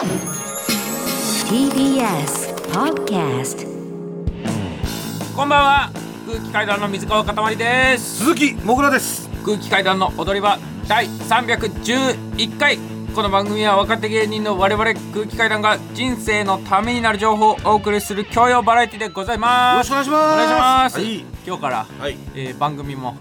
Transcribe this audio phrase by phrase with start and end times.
[0.00, 0.08] TBS
[2.72, 3.66] Podcast
[5.36, 5.90] こんばんは。
[6.26, 8.24] 空気階段の水川かたまりです。
[8.24, 9.28] 鈴木もぐらです。
[9.44, 10.58] 空気階段の踊り場
[10.88, 12.78] 第311回。
[13.14, 20.32] この番組は若手芸人の我々空気階段が人生のためになる情報をお送りする教養バラエティでございよろしますくお願いします。
[20.32, 23.16] お願いします、はい、今日から、はい、えー番組も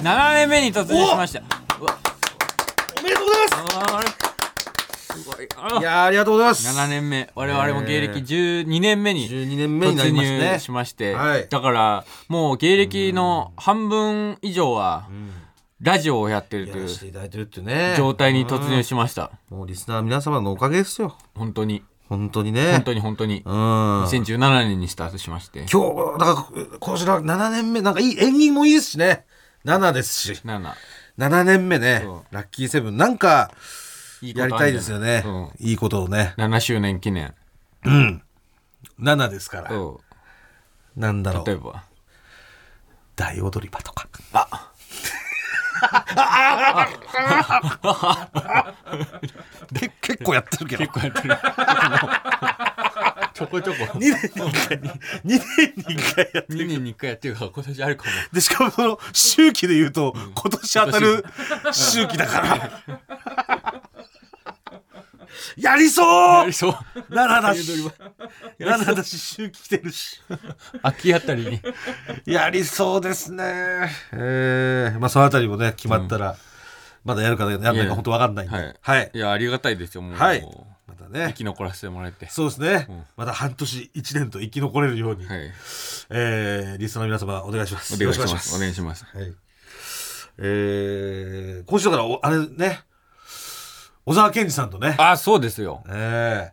[0.00, 1.40] 7年目に突入しました。
[3.00, 3.44] おめでとうござい
[3.96, 4.23] あれ
[5.14, 5.48] すごい。
[5.82, 6.68] やーありがとうございます。
[6.68, 7.30] 7年目。
[7.34, 10.38] 我々も芸歴12年目に12年目にな突りますね。
[10.50, 11.48] 入しまして、はい。
[11.48, 15.08] だからもう芸歴の半分以上は
[15.80, 17.94] ラジオをやってるというやらせていただいてるっていうね。
[17.96, 19.30] 状態に突入しました。
[19.50, 21.16] うんもうリスナー皆様のおかげですよ。
[21.34, 21.82] 本当に。
[22.08, 22.72] 本当にね。
[22.72, 23.42] 本当に本当に。
[23.44, 24.04] うん。
[24.04, 25.66] 2017年にスタートしまして。
[25.72, 29.24] 今日だから今年の7年目なんかいい縁起もいいですしね。
[29.64, 30.40] 7ですし。
[30.44, 30.72] 7
[31.18, 32.00] 7年目ね。
[32.02, 32.96] そラッキーセブン。
[32.96, 33.52] なんか
[34.24, 35.22] いいやりたいですよね。
[35.26, 35.50] うん。
[35.58, 36.32] いいことをね。
[36.38, 37.34] 7周年記念。
[37.84, 39.68] 7ですから。
[39.68, 40.00] そ
[40.96, 41.42] なんだろう。
[41.42, 41.84] う例えば。
[43.16, 44.08] 大踊り場とか。
[49.74, 50.86] け結構やってるけど。
[50.86, 51.36] 結構やってる。
[53.34, 53.84] ちょこちょこ。
[53.84, 54.78] 2年に1回。
[54.78, 54.88] 2
[55.26, 58.10] 年に1回やって2年に1回やってるから今年あるかも。
[58.32, 61.26] でしかもその周期で言うと、今年当たる
[61.72, 62.70] 周期だから
[65.56, 66.40] やりそう！
[66.40, 66.72] やりそう。
[66.72, 67.90] 7だ大踊りし場
[68.58, 70.20] 7だし周期来てるし。
[70.82, 71.60] 秋あたりに。
[72.26, 73.90] やりそうですね。
[74.12, 76.36] えー、まあそのあたりもね決まったら、
[77.04, 78.56] まだやるかやらないか本当わかんないんで。
[78.56, 80.42] はい、はい、いやありがたいですよもう、はい。
[80.86, 81.26] またね。
[81.28, 82.28] 生き残らせてもらえて。
[82.30, 83.04] そうですね、ん。
[83.16, 85.52] また半年1年と生き残れるように、はい。
[86.10, 87.94] えー、リスナーの皆様お願いします。
[87.94, 88.56] お願いします。
[88.56, 89.04] お願いします。
[89.04, 89.34] はい。
[90.38, 92.80] えー、今週だからお、あれね、
[94.06, 95.82] 小沢健二さんとね、あそうですよ。
[95.88, 96.52] え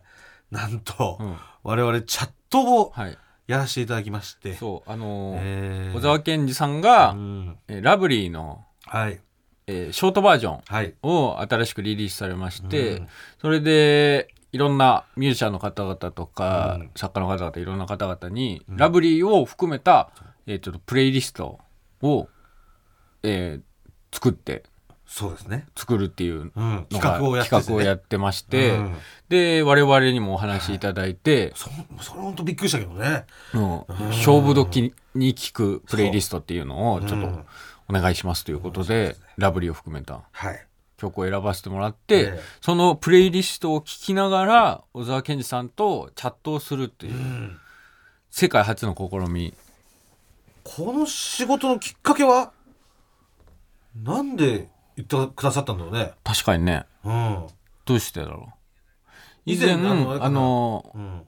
[0.52, 1.36] ー、なんと、うん。
[1.62, 3.18] 我々チャットをはい。
[3.48, 9.20] やらせていただきまして、そうあのーえー小沢健二さんが、うん、えーラブリーの、はい、
[9.66, 13.08] えーショートバージョンはい、を新しくリリースされまして、うん。
[13.40, 16.90] それでいろんなミュージシャンの方々とか、うん。
[16.96, 20.10] 作家の方々いろんな方々に、ラブリーを含めた、
[20.46, 21.58] えーちょっとプレイリスト
[22.00, 22.28] を、
[23.22, 23.62] えー
[24.14, 24.62] 作って
[25.12, 25.66] そうですね。
[25.76, 28.96] 作るっていううん、のが企画をやってて、ね、企画をやってまして、うん。
[29.28, 31.68] で我々にもお話しいただいて、そ
[32.00, 33.26] それ本当びっくりしたけどね。
[33.52, 37.44] もう勝負時に聴くプレイリストっていうのをちょっとうん
[37.90, 40.66] お願いしますということで、ラブリーを含めたはい。
[40.96, 42.40] 曲を選ばせてもらって、ええ。
[42.62, 47.58] そのプレイリストを聴きながら小沢健二さんとチャットをするっていう、うん。
[48.30, 49.52] 世界初の試み。
[50.64, 52.52] この仕事のきっかけは、
[53.94, 54.70] なんで
[55.08, 56.12] 言ってくださったんだろうね。
[56.24, 57.46] 確かにねうん。
[57.84, 58.52] どうしてだろう
[59.44, 61.22] 以前あのあのうん。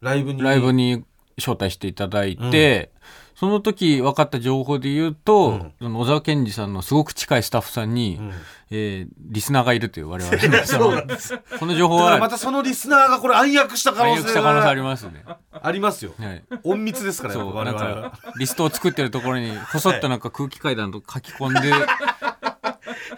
[0.00, 0.42] ライブに。
[0.42, 1.04] ライブに
[1.38, 2.92] 招待していただいて、
[3.34, 8.32] その時分かった情報で言うと、うんその小沢健二さんのすごく近いスタッフさんに、うん
[8.70, 11.02] えーリスナーがいるという我々の その
[11.58, 15.24] この情報はまたそのリスナーがこれ暗躍した可能性ありまますね。
[15.52, 16.12] ありますよ。
[16.18, 18.10] はい隠密ですからそう我々なんは。
[18.10, 21.72] かリストを作ってるところにこそっとなんか空気階段と書き込んで、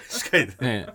[0.08, 0.86] 近いね。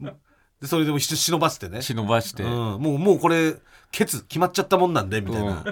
[0.00, 0.14] ね、
[0.60, 1.82] でそれでも忍ばせてね。
[1.82, 3.54] 忍ばして、うん、もうもうこれ
[3.90, 5.64] ケツ決まっちゃったもんなんでみたいな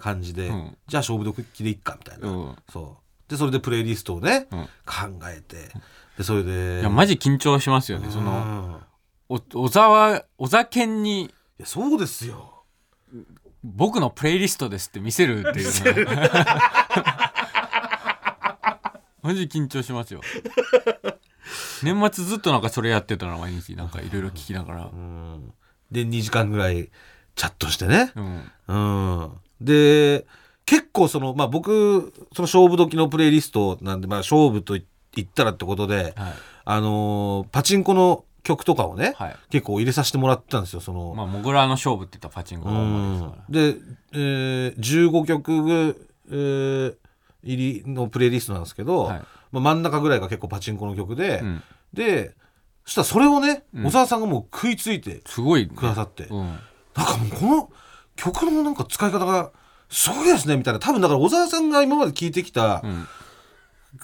[0.00, 0.76] 感じで、うん。
[0.86, 2.56] じゃあ勝負時でいっかみたいな、うん。
[2.70, 3.30] そう。
[3.30, 4.64] でそれでプレイリストをね、うん。
[4.84, 5.68] 考えて。
[6.16, 6.80] でそれで。
[6.80, 8.08] いやマジ緊張しますよね。
[8.10, 8.80] その
[9.28, 11.24] お小沢小沢健に。
[11.24, 12.64] いやそうですよ。
[13.62, 16.04] 僕のプレイリストですって見せるっていう。
[16.04, 17.32] のは
[19.22, 20.20] マジ緊張しますよ。
[21.82, 24.90] 年末ずっとなんかそれやってたの毎日なんかいろいろ聞きながら。
[24.92, 24.96] う。
[24.96, 25.52] ん。
[25.90, 26.90] で2時間ぐらい
[27.34, 28.12] チャットしてね。
[28.16, 28.42] うん。
[28.68, 29.30] うん。
[29.60, 30.26] で
[30.66, 34.78] 結構そのまあ僕その勝負時のプレイリストなんでまあ勝負と
[35.14, 36.34] 言ったらってことで、はい。
[36.64, 39.36] あのーパチンコの曲とかをね、はい。
[39.50, 43.44] 結構入れさせてもらってたんですよその、まあモグラの勝負って言ったらパチンコが主ですから。
[43.48, 43.76] で、
[44.12, 46.94] えー、15曲、えー
[47.44, 49.22] 入りのプレイリストなんですけど、はい
[49.52, 51.62] まあ、真ん中ぐらいが結構パチンコの曲で、うん。
[51.92, 52.34] で
[52.84, 53.84] そしたらそれをね、うん。
[53.86, 56.46] 小沢さんがもう食いついてすごいね、くださって、うん。
[56.96, 57.70] なんかもうこの
[58.16, 59.52] 曲のなんか使い方が
[59.88, 60.80] すごいですねみたいな。
[60.80, 63.06] 多分だから小沢さんが今まで聴いてきた、うん。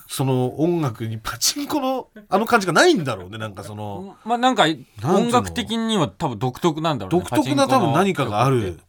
[0.09, 4.65] その音楽にパチンコのあの感じがないんだろうねなんかそのまあなんか
[5.01, 5.17] の？
[5.17, 8.81] 音楽的には多分独特なんだろうね独特な多分何かがある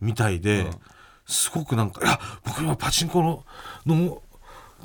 [0.00, 0.70] みたいで、うん。
[1.26, 3.44] すごくなんか「いや僕今パチンコの
[3.86, 4.20] の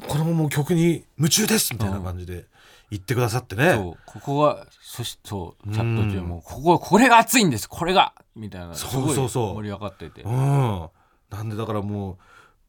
[0.07, 2.45] このもう曲に夢中です」みたいな感じで
[2.89, 3.73] 言ってくださってね。
[3.73, 3.97] そう。
[4.05, 6.25] ここはそしそうチャット中うん。
[6.25, 7.67] もこここれが熱いんです。
[7.69, 8.13] これが！
[8.35, 9.55] みたいなそうそうそう。
[9.55, 10.21] 盛り上がってて。
[10.21, 10.89] うん。
[11.29, 12.17] なんでだからもう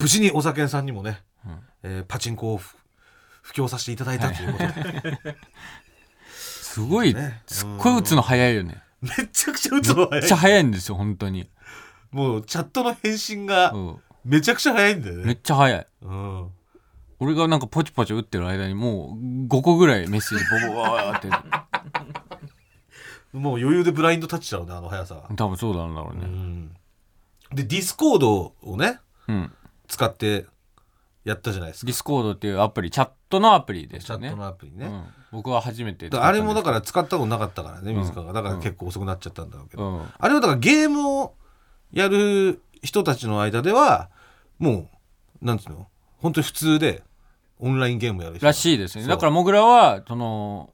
[0.00, 1.60] 無事にお酒さんにもね、うん。
[1.82, 2.76] えーパチンコをふ
[3.42, 5.36] 布教させていただいたということで、
[6.30, 7.42] すごいね。
[7.46, 8.82] すっごい打つの早いよね。
[9.00, 10.52] めちゃくちゃ打つのめっちゃ早い。
[10.52, 11.48] 早いんですよ本当に、
[12.10, 15.86] もうチャットの返信がうん、めちゃくちゃ早いんだよめっね、ちゃ早い。
[16.02, 16.50] うん、
[17.20, 21.28] 俺がなんかポチポチ打ってる間にもう5個ぐらいメッセージボボボーって。
[23.32, 26.68] もう余裕でブラインドタッチだろうねあの速さは、多分そうなんだろううねん、
[27.52, 29.52] でディスコードをねうん。
[29.86, 30.46] 使って
[31.24, 31.86] やったじゃないですか。
[31.86, 37.98] ディスコードっていうアプリチャットのアプリでチャットのアプリね、うん、僕は初めてだからあれもだらから使ったことなかったからねうん。
[37.98, 38.32] 水川が。
[38.32, 40.06] だから結構遅くなっちゃったんだろうけど、うん。
[40.18, 41.34] あれはだからゲームを
[41.92, 44.10] やる人たちの間では
[44.58, 44.90] も
[45.42, 45.88] うなんつうの
[46.18, 47.02] 本当に普通で
[47.58, 48.46] オンラインゲームをやる人。
[48.46, 49.06] らしいですね。
[49.06, 50.70] だからモグラはその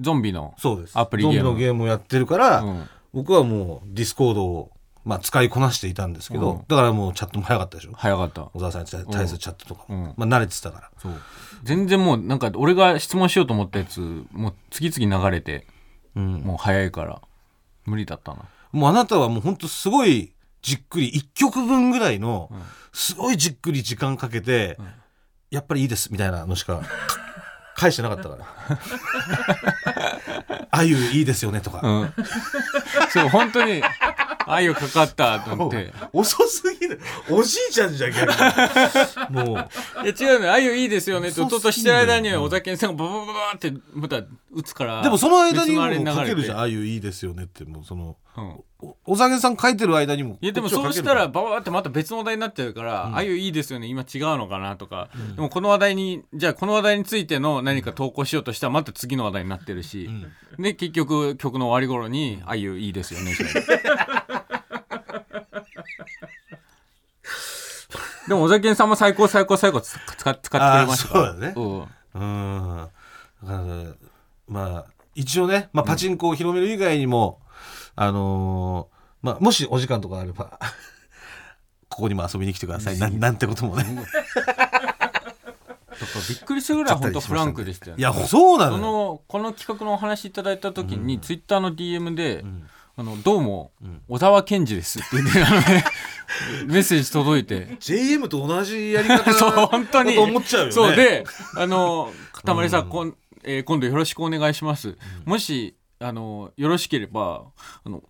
[0.00, 0.54] ゾンビの、
[0.94, 1.34] アプリゲーム。
[1.34, 4.70] ゾンビのゲームをやってるから、うん、僕はもうディスコードを、
[5.04, 6.64] まあ、使いこなしていたんですけど、うん。
[6.68, 7.92] だからもうチャットも早かったでしょ？
[7.94, 8.42] 早かった。
[8.42, 10.14] 小沢さんに対するチャットとか、うん。
[10.16, 10.90] まあ、慣れてたから。
[10.98, 11.12] そう。
[11.64, 15.66] 全然もうなんか俺が質問しようと思ったやつもう次々流れて
[16.14, 16.34] うん。
[16.42, 17.20] もう早いから
[17.84, 18.44] 無理だったな。
[18.70, 20.32] もうあなたはもう本当すごい
[20.62, 22.58] じっくり1曲分ぐらいのうん。
[22.92, 24.86] すごいじっくり時間かけて、うん
[25.50, 26.82] やっぱりいいですみたいなのしか
[27.74, 28.46] 返してなかったから
[30.70, 32.14] 「あゆいいですよね」とか、うん。
[33.10, 33.82] そう本当に
[34.46, 35.92] 愛をかかったと思って。
[36.12, 37.00] 遅すぎる。
[37.30, 38.32] おじいちゃんじゃん逆
[39.30, 39.30] に。
[39.30, 39.68] もう。
[40.04, 44.16] いや違うの愛をいいですよねって音としてる間には小田さんがバババババってまた
[44.52, 45.82] 打つからでもその間にも
[46.14, 53.16] かけるじゃん「あゆいいですよね」ってもうそのうんおお酒さん書いてる間にもいやでもそうしたらバババってまた別の話題になっちゃうから、うん。
[53.16, 60.08] あゆいいですよね今違うのかなとか、でもこの話題にじゃあこの話題についての何か投稿しようとしたらまた次の話題になってるし、
[60.58, 63.34] で結局曲の終わり頃に「あゆいいですよね」
[68.28, 71.54] でも小崎さんも最高最高最高使使ってくれましたそうだね。
[71.56, 71.88] うん。
[72.14, 72.88] うん。
[73.42, 73.58] だから
[74.46, 77.40] まあ一応ね、まあ、パチンコを広める以外にも、
[78.00, 80.58] あのーまあ、もしお時間とかあれば
[81.90, 82.98] ここにも遊びに来てください。
[82.98, 83.84] なんなんてこともね。
[83.84, 88.00] だからびっくりするぐらい本当フランクでしたよね。
[88.00, 92.44] いやそうなののこの企画のお話いただいた時に、ツイッターの DM で、
[92.96, 94.00] あのどうも、ん。
[94.06, 95.84] 小沢健二ですって言ってあのね
[96.66, 97.76] メッセージ届いて。
[97.80, 100.72] JM と同じやり方そう本当に思っちゃうよね。
[100.72, 101.24] そうで
[101.56, 107.44] あのかまりさん、こんえー今度よろしくお願いします、もしあのよろしければ
[107.84, 108.02] あの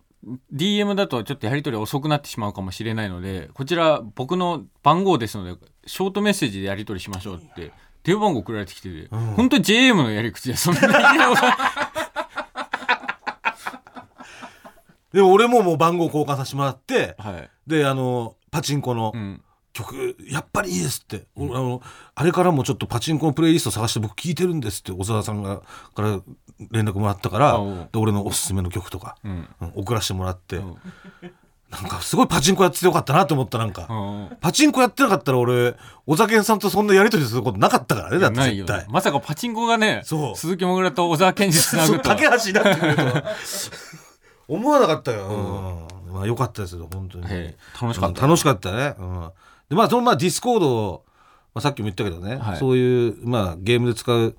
[0.53, 5.55] DM だとちょっとやり取り遅くなってしまうかもしれないのでこちら僕の番号ですので
[5.85, 7.71] ショートメッセージでやり取りしましょうって
[8.03, 9.19] 電話番号送られてきてて、ん。
[9.35, 10.87] 本当に JM のやり口でそんなに。
[15.11, 19.41] でも俺ももう番号交換させてもらってはい、であのパチンコのうん、
[19.73, 21.81] 曲やっぱりいいですって、俺あの
[22.13, 25.61] あれからもちょっとパチンコのプレイリスト探して僕聞いてるんですって小沢さんが
[25.95, 26.21] から
[26.71, 27.59] 連絡もらったから
[27.91, 29.47] で俺のおすすめの曲とか、うん。
[29.61, 30.77] うん送らせてもらって、うん。
[31.69, 34.37] なんかすごいパチンコやっててよかったなと思ったなんか、うん。
[34.41, 35.75] パチンコやってなかったら俺
[36.05, 38.85] 小酒さんとそんなやり取りすることなかったからねだって絶対。
[38.89, 40.35] まさかパチンコがねそう。
[40.35, 43.23] 鈴木もぐらと小沢健二つなぐとは架け橋になってくるとは
[44.47, 46.13] 思わなかったよ、うん。
[46.13, 47.23] まあよかったですよ本当に、
[47.79, 49.31] 楽しかったうん楽しかったね、うん、
[49.69, 51.05] でまあそのまあディスコードを、
[51.53, 52.57] まあ、さっきも言ったけどね、はい。
[52.57, 54.35] そういうまあゲームで使う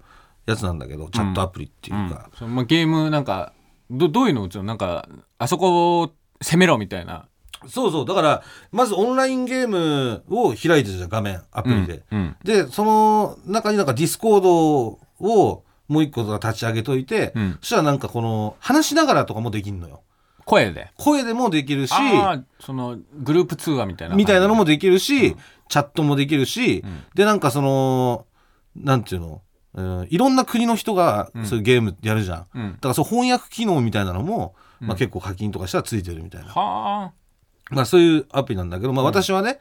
[0.47, 2.39] やつなんだけどチャットアプリっていうか、うん。
[2.39, 3.53] そのまあ、ゲームなんか
[3.91, 4.65] どどういうの打つの？
[4.65, 7.27] なんかあそこを攻めろみたいな。
[7.69, 8.07] そうそう。
[8.07, 8.43] だから
[8.73, 12.37] まずオンラインゲームを開いてるじゃん画面アプリで、うん。
[12.43, 17.59] でその中になんかディスコードをもう一個立ち上げといて、うん。
[17.61, 20.03] そしたらなんかこの話しながらとかもできるのよ。
[20.47, 20.91] 声で？
[20.97, 21.95] 声でもできるし
[22.61, 25.37] そのグループ通話みたいなみたいなのもでできるし、
[25.69, 27.05] チャットもできるし、ん。
[27.15, 28.25] でなんかその
[28.75, 29.43] なんていうの、
[29.75, 30.07] うん。
[30.11, 32.73] いろんな国の人がそういうゲームやるじゃん、うん。
[32.73, 37.13] だからそう翻訳機能みたいなのも、まあ、うん結構課金とかしたらついてるみたいな、はあ。
[37.71, 39.61] まあ、そういうアプリなんだけど、まあ、私はね、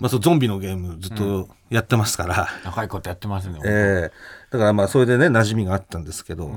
[0.00, 4.12] まあ、そうゾンビのゲームずっとやってますから、長いことやってますね、ええ。
[4.50, 6.50] だからまあそれでね馴染みがあったんですけど、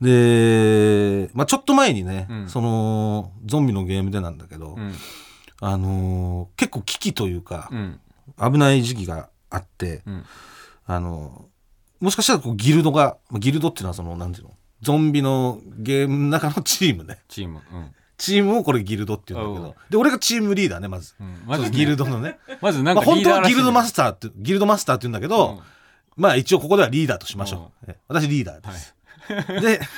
[0.00, 2.48] で、まあ、ちょっと前にね、うん。
[2.48, 4.94] そのゾンビのゲームでなんだけど、うん。
[5.60, 8.00] あのー結構危機というか、うん。
[8.52, 10.24] 危ない時期があって、うん。
[10.86, 11.44] あの
[12.00, 14.54] もしかしたらこうギルドがまあギルドっていうのはそのなんていうの？
[14.82, 17.18] ゾンビのゲームの中のチームね。
[17.28, 17.60] チーム。
[17.72, 19.76] うん、チームをこれギルドっていうんだけど。
[19.90, 22.38] で俺がチームリーダーねまず、うん、まず、ね、ギルドのね。
[22.62, 25.62] まずなんまあ、本当はギルドマスターってギルドマスターって言うんだけど、
[26.16, 28.94] まあ一応ここではリーダーとしましょう、え私リーダーです、
[29.60, 29.80] で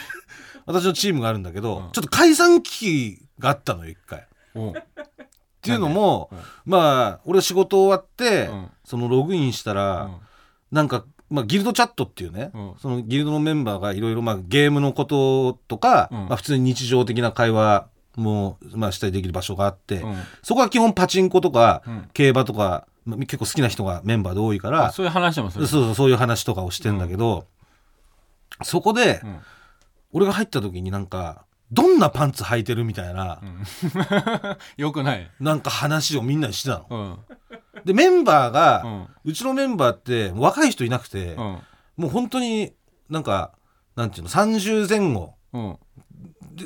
[0.66, 1.92] 私のチームがあるんだけど、うん。
[1.92, 4.20] ちょっと解散危機があったのよ一回。
[4.20, 4.24] っ
[5.60, 6.30] ていうのも、
[6.64, 8.70] まあ俺仕事終わって、うん。
[8.84, 10.16] そのログインしたら、うん。
[10.70, 12.74] なんか、まあ、ギルドチャットっていうね、うん。
[12.80, 16.18] そのギルドのメンバーがいろいろまあゲームのこととか、うん。
[16.28, 20.16] まあ、普通に日常的な会話も、まあ、したりできる場所があって、うん。
[20.42, 22.08] そこは基本パチンコとか、うん。
[22.12, 25.66] 競馬とか、まあ結構好きな人がメンバーで多いからあそういう話もする。
[25.66, 27.46] そうそうそういう話とかをしてんだけど、
[28.62, 29.38] そこで、うん。
[30.12, 33.40] 俺が入った時になんかどんなパンツ履いてるみたいな、
[34.76, 35.30] よくない。
[35.40, 37.20] なんか話をみんなにしてたの。
[37.84, 38.82] うんでメンバーが、
[39.24, 41.58] ううんちのメンバーって若い人いなくて、うん。
[41.96, 42.72] もう本当に
[43.08, 43.52] なんか
[43.96, 45.34] なんていうの30前後。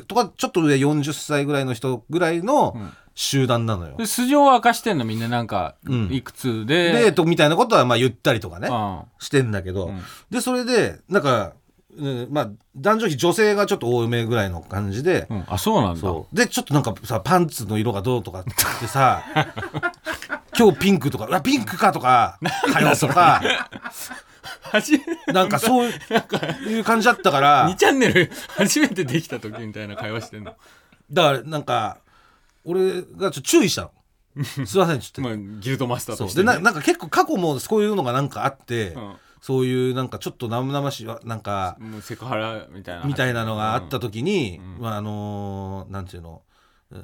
[0.09, 2.93] とかちょっと上40歳ぐらいの人ぐらいのうん。
[3.19, 3.97] 集団なのよ。
[3.97, 6.13] で素性を明かしてんのみんななんかうん。
[6.13, 6.93] いくつで。
[6.93, 9.03] でとみたいなことはまあ言ったりとかねうん。
[9.19, 10.03] してんだけど、うん。
[10.31, 11.55] でそれでなんか、
[11.97, 15.45] うんまあ男女比女性がちょっと多めぐらいの感じで、うん。
[15.49, 16.13] あそうなんだ。
[16.35, 19.23] でちょっとなんかさパンツの色がどうとかってさ
[20.59, 22.39] 今日ピンクとかピンクかとか
[22.73, 23.43] かよとか。
[25.33, 27.69] なんかそういう感じだったから。
[27.69, 30.55] 2チャンネル初めてできた時みたいな会話してんの。
[31.11, 31.99] だからなんか
[32.65, 33.91] 俺がちょっと注意したの。
[34.67, 36.45] すいませんちょっと、まあギルドマスターそとしてね。
[36.45, 36.47] う。
[36.47, 39.15] でななんか結構過去もそういうのがなんかあって、うん。
[39.41, 43.05] そういうなんかちょっと生々しいわなんかセクハラみたいな。
[43.05, 44.83] みたいなのがあった時に、うん。
[44.83, 46.43] まああのーなんていうの。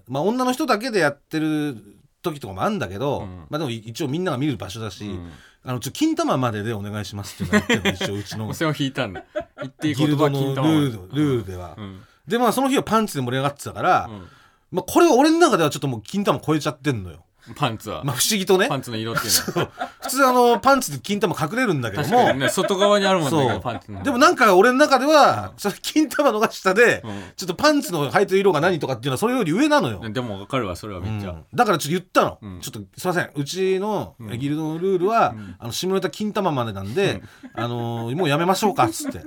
[0.08, 1.76] まあ女の人だけでやってる
[2.22, 3.46] 時とかもあるんだけど、うん。
[3.50, 5.30] まあでも一応みんなが見る場所だし、うん。
[5.64, 9.24] あのちょ金玉まででお願いしますっていうのが言って 一応うちのもうそれを引いたんだ。
[9.60, 12.00] 言っていいギルドのル玉ールルールでは、うん。
[12.26, 14.26] でまあその日はパンツで盛り上がってたから、うん。
[14.70, 17.24] まあこれは俺の中ではちょっともう金玉超えちゃってんのよ
[17.56, 18.04] パンツは。
[18.04, 18.68] まあ不思議とね。
[18.68, 19.70] パンツの色っていうのは。
[20.02, 22.32] 普通あのパンツで金玉隠れるんだけども。
[22.32, 23.52] にね外側にあるもんだけそう。
[23.54, 24.02] どパンツの。
[24.02, 27.22] でもなんか俺の中では、それ金玉のが下で、うん。
[27.36, 31.44] ちょっとパンツの履いてる色が何とかっていうのはそれより上なのよ、でも分かるわそれはめっちゃ、うん。
[31.52, 32.60] だからちょっと言ったの、うん。
[32.60, 37.22] ちょっとすいませんうちのギルドのルールは、あの下ネタ金玉までなんで、
[37.54, 39.22] あのーもうやめましょうかっつって。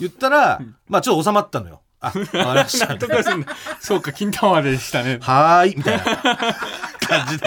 [0.00, 2.96] 言ったら、まあちょっと収まったのよあわかりました。
[2.96, 5.18] とかすんだそうか金玉までしたね。
[5.20, 7.46] はーいみたいな感じで。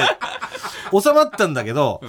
[0.92, 2.08] 収まったんだけど、ん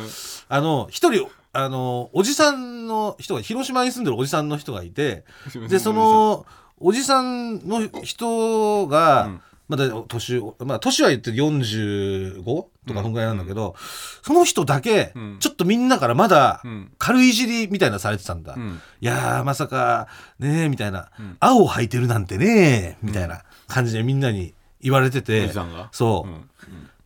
[0.48, 5.24] あの一人あのおじさんの人が広島に住んでるおじさんの人がいて
[5.68, 6.46] でその
[6.78, 13.76] おじさんの人が、うんまだ年まあ年は言って45とかそんぐらいなんだけど、
[14.22, 15.36] その人だけ、うん。
[15.40, 16.92] ちょっとみんなからまだうん。
[16.98, 18.80] 軽いじりみたいなされてたんだ、うん。
[19.00, 20.08] いやーまさか
[20.38, 21.36] ねえみたいな、うん。
[21.38, 25.50] 青履いてるなんてねみたいな感じでみんなに言われてて、
[25.92, 26.48] そう、うん。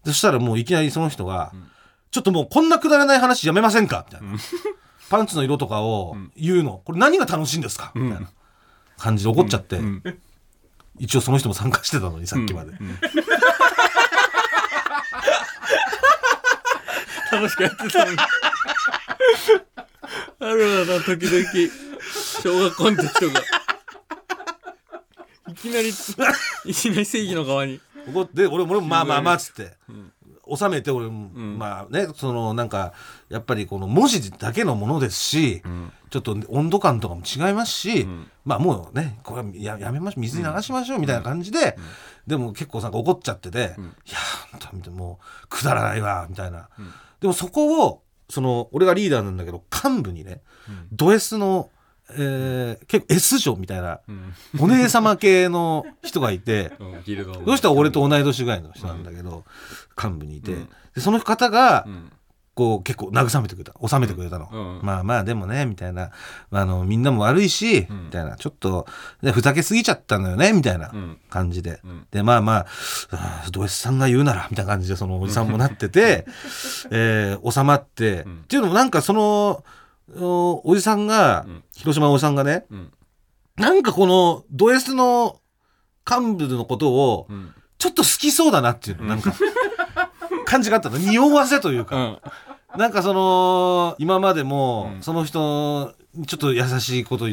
[0.04, 1.68] そしたらもういきなりその人が、ん。
[2.12, 4.04] ちょっともうこんなくだらない話やめませんか？
[4.06, 4.36] みたいな、
[5.10, 7.90] パンツの色とかを言うの、これ何が楽しいんですか？
[7.94, 8.30] みたいな
[8.98, 10.02] 感じで怒っちゃって、うん
[10.98, 12.98] 一応その人も参加してたのにさっきまで、うん。
[17.32, 18.18] 楽しくやってたのに。
[20.40, 21.44] あるわな時々。
[22.42, 23.42] 小学校の時とか。
[25.48, 25.92] いきなりい
[26.74, 27.80] きなり正義の側に。
[28.06, 30.11] 怒って俺も俺もまあまあまあっつって、ん
[30.50, 32.92] 収めて俺も、まあねそのなんか
[33.28, 35.92] やっぱりこの文字だけのものですし、ん。
[36.10, 38.30] ちょっと温度感とかも違いますし、ん。
[38.44, 41.78] まあもうねこれはややめましょう水に流しましょうみたいな感じで、
[42.26, 43.68] でも結構なんか怒っちゃってて、いや
[44.60, 46.68] 本当にもうくだらないわみたいな、
[47.20, 50.42] でもそこをその俺がリーダーなんだけど幹部にね、
[50.90, 51.70] ド S の、
[52.16, 56.72] えー結構 S 女みたいな、んお姉様系の人がいて。
[56.78, 57.02] うん。
[57.04, 59.44] ギルドその人は俺と同い年ぐらいの人なんだけど、
[60.02, 60.54] 幹部にいて、
[60.94, 62.12] でその方が、うん。
[62.54, 64.86] こう結構慰めてくれた収めてくれたの、うん。
[64.86, 66.10] まあまあでもねみたいな。
[66.50, 68.36] あのみんなも悪いし、みたいな。
[68.36, 68.86] ちょっと、
[69.22, 71.18] ね、ふざけすぎちゃったのよねみたいなうん。
[71.30, 72.06] 感じで、ん。
[72.10, 72.66] でまあま
[73.10, 76.26] あド S さんが言うならみたいな感じでそのおじさんもなってて、
[76.92, 78.20] えー収まって、ん。
[78.20, 79.64] っていうのもなんかその
[80.16, 81.64] おおじさんが、ん。
[81.74, 82.92] 広島のおじさんがねうん。
[83.56, 85.40] なんかこのド S の
[86.08, 87.54] 幹部のことを、うん。
[87.78, 89.34] ちょっと好きそうだなっていうの、なんか、
[90.46, 90.98] 感じがあったの。
[90.98, 92.18] 匂わせというか、うん。
[92.78, 95.02] なんかその、今までも、うん。
[95.02, 97.26] その人にちょっと優しいこと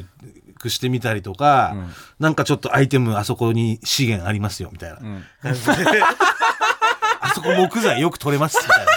[0.68, 1.94] してみたりとか、うん。
[2.20, 4.98] なんかちょっとアイテムあそこに資源ありますよ、みたいな。
[5.00, 5.24] うん。
[5.42, 8.92] 感じで、あそこ木材よく取れます、みたいな。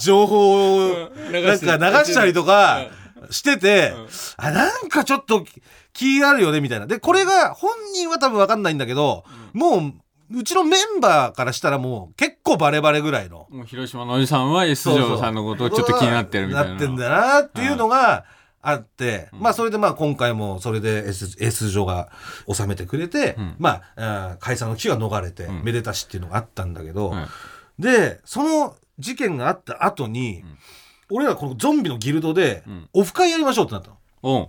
[0.00, 0.92] 情報を、う
[1.28, 2.86] んなんか流したりとか
[3.30, 3.92] してて、
[4.36, 5.44] あ、なんかちょっと
[5.92, 6.86] 気あるよね、みたいな。
[6.86, 9.92] で、これが本人は多分わかんないんだけど、もう、
[10.38, 13.46] うちのメンバーからしたらもう結構構バレバレぐらいの。
[13.50, 16.70] もう広島のおじさんは S 城さんのことをちょっと気になってるみたいな。
[16.70, 18.24] なってんだなっていうのが
[18.62, 22.10] あって、まあそれでまあ今回もそれで S, S 女が
[22.52, 23.56] 収めてくれて、ん。
[23.58, 25.62] まあ解散の危機は逃れて、ん。
[25.64, 27.26] めでたしっていうのがあったんだけど、はい
[27.78, 30.44] でその事件があった後に、
[31.10, 32.88] 俺らこのゾンビのギルドでん。
[32.92, 33.96] オフ会やりましょうってなったの。
[34.22, 34.48] おう。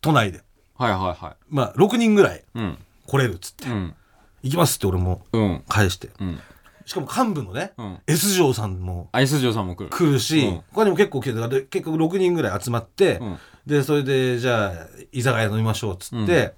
[0.00, 0.42] 都内で。
[0.76, 2.78] はいはいはまあ6人ぐらいいうん。
[3.06, 3.94] 来れるっつって、うん。
[4.42, 5.64] 行きますって俺もうん。
[5.68, 6.10] 返して。
[6.20, 6.38] うん。
[6.84, 7.98] しかも幹部のね、うん。
[8.06, 9.90] S 城さんもアイス城さんも来る。
[9.90, 10.62] 来るし、うん。
[10.72, 11.48] 他にも結構来てた。
[11.48, 13.38] で結局6人ぐらい集まって、うん。
[13.66, 14.72] でそれでじゃあ
[15.10, 16.54] 居酒屋飲みましょうっつって、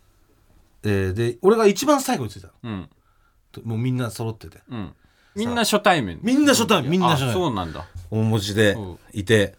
[0.82, 2.88] えーで俺が一番最後に着いたうん。
[3.54, 4.58] のもうみんな揃ってて。
[4.68, 4.92] うん
[5.38, 6.18] みんな初対面。
[6.22, 6.90] みんな初対面。
[6.90, 7.34] みんな初対あ面。
[7.34, 7.84] そうなんだ。
[8.10, 8.98] 大文字でうん。
[9.12, 9.54] いて。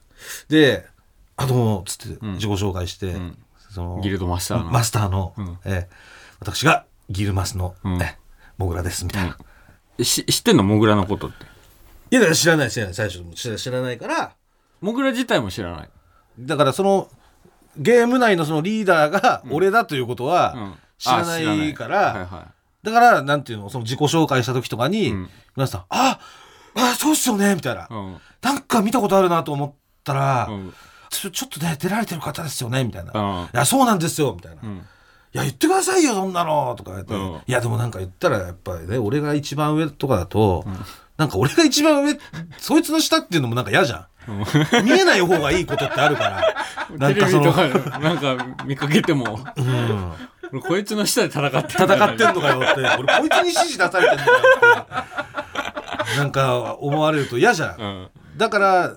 [0.49, 0.85] で
[1.37, 2.33] 「あどうも」っつってん。
[2.33, 3.37] 自己紹介して、ん。
[3.71, 4.71] そのギルドマスターの。
[4.71, 5.57] マスターの、ん。
[5.65, 5.95] えー
[6.41, 8.01] 私がギルマスの、ん。
[8.01, 8.17] え
[8.57, 9.37] モグラですみたいな、
[9.97, 11.45] えし知ってんのモグラのことって？
[12.11, 12.93] いや知らない知らない。
[12.93, 14.31] 最初知ら知らないから。
[14.81, 15.89] モグラ自体も知らない。
[16.39, 17.09] だからその
[17.77, 20.31] ゲーム内のそのリーダーが俺だということうん。
[20.31, 25.29] は知らないから、だからなんていうのその自己紹介した時とかに、ん。
[25.55, 26.19] 皆さん「あ
[26.75, 30.73] あそうっすよね」みたいな、いうんなんか見たことあるなと思ったら、うん。
[31.09, 34.77] ちょっとね出られてる方ですよねみたいな「うんいやそうなんですよ」みたいな「うん
[35.31, 37.33] いや言ってくださいよそんなの」とか言って、うん。
[37.35, 40.65] いやでもなんか言ったらやっぱりね俺が一番上とかだと、
[41.17, 42.17] なんか俺が一番上
[42.57, 46.55] そいつの下っていうのもなんか嫌じゃん、見えない方がいいことってあるから。
[46.97, 49.39] なんかそのなんか見かけても。
[49.57, 50.13] うん
[50.51, 52.81] 俺こいつの下で戦って戦ってんのかよって。
[52.99, 54.39] 俺こいつに指示出されてんのかよ
[54.81, 56.17] って。
[56.17, 58.09] なんか思われると嫌じゃん、うん。
[58.37, 58.95] だから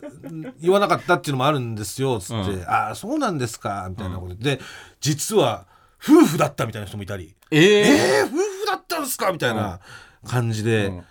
[0.60, 4.34] 言わなかったっていうのもあるんですよつって「うああそうなんですか」みたいなこと。
[4.34, 4.60] で
[5.00, 5.66] 実は
[6.02, 9.80] 夫婦だったみたいな人もいたり「えええー、夫婦だったんですか?」みたいな
[10.26, 11.04] 感じで、うん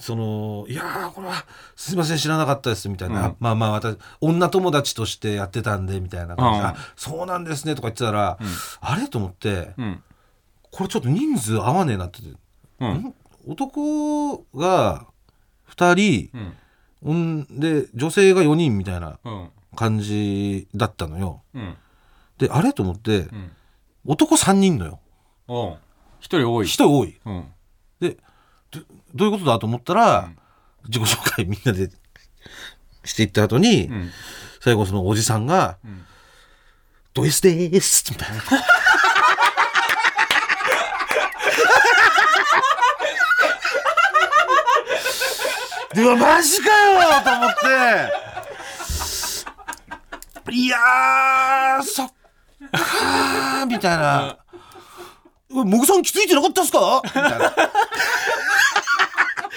[0.00, 3.36] その「いやーこれはすいません知らなかったです」みたいな、うん。
[3.40, 6.70] まあまあ私女友達としてやってたんでみたいな感じでうん。
[6.72, 8.38] あそうなんですね」とか言ってたら、
[8.80, 9.08] あれ？
[9.08, 10.02] と思ってうん。
[10.70, 12.22] これちょっと人数合わねえなって。
[12.22, 12.28] て、
[12.80, 12.88] うん。
[12.88, 13.14] ん？
[13.48, 15.06] 男が
[15.74, 16.54] 2人、
[17.02, 17.46] うん。
[17.50, 19.50] で女性が4人みたいなうん。
[19.74, 21.42] 感じだったのよ。
[21.54, 21.76] うん。
[22.38, 22.72] であれ？
[22.72, 23.50] と思って、うん。
[24.06, 25.00] 男3人のよ。
[25.48, 25.78] おう。
[26.20, 26.66] 一人多い。
[26.66, 27.20] 1人多い。
[27.24, 27.40] うん。
[27.40, 27.51] で
[29.14, 30.30] どどういうことだと思ったら、
[30.88, 31.90] 自己紹介みんなで
[33.04, 34.10] していった後に、うん。
[34.60, 36.06] 最後そのおじさんが「ん。
[37.14, 38.42] ド S でーす」みたいな。
[45.94, 47.54] ではマジかよと思っ
[50.46, 50.52] て。
[50.54, 54.36] いやーそっかーみたいな
[55.50, 57.54] 「うわもぐさん気づいてなかったっすか?」みたいな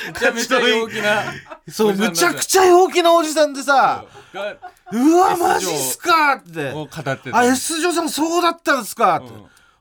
[0.08, 1.24] めちゃめちゃ陽気な。
[1.70, 4.56] そうむちゃくちゃ陽気なおじさんでさが
[4.92, 5.16] 「う。
[5.18, 6.72] わマジっすか?」って。
[6.72, 7.38] を語ってた。
[7.38, 9.30] あ S 女さんそうだったんすか?」って、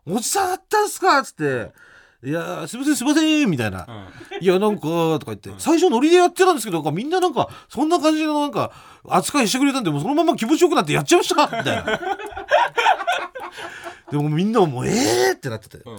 [0.07, 1.73] おじさんだったんすか?」っつって
[2.25, 3.87] 「いやすいませんすいません」みたいな
[4.41, 4.83] 「いやなんか」
[5.21, 8.71] とか言って、最初ノリでやってたんですけどみんななんかそんな感じのなんか
[9.09, 12.01] 扱いしてくれたんでもうそのまま気持ちよくなってやっちゃいましたみたいな。
[14.11, 15.99] でもみんなももう「えー!」ってなってて、うん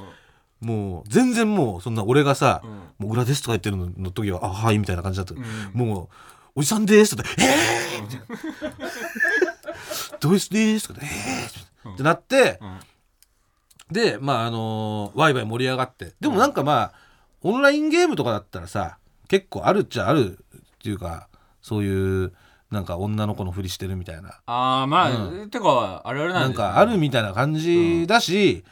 [0.65, 5.37] もう全然もうそんな俺がさん「もぐらです」とか言ってるのの時は「あはい」みたいな感じだった、ん。
[5.73, 6.15] もう
[6.57, 8.25] 「おじさんです」とか言って「えー!」みたいな
[10.19, 11.17] 「ドイツです」とか言って
[11.85, 13.93] 「えー!」ってなって、ん。
[13.93, 16.13] でまああのーワイワイ盛り上がって。
[16.19, 16.91] でもなんかまあ
[17.41, 18.97] オンラインゲームとかだったらさ
[19.27, 21.27] 結構あるっちゃあるっていうか
[21.61, 22.33] そういう
[22.71, 24.39] なんか女の子のふりしてるみたいな。
[24.47, 26.67] ああまあ、てかあれあれななんんですね。
[26.67, 28.63] かあるみたいな感じだし、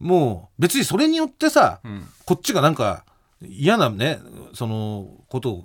[0.00, 2.08] もう別にそれによってさ、うん。
[2.24, 3.04] こっちがなんか
[3.42, 4.18] 嫌なね
[4.54, 5.64] そのこと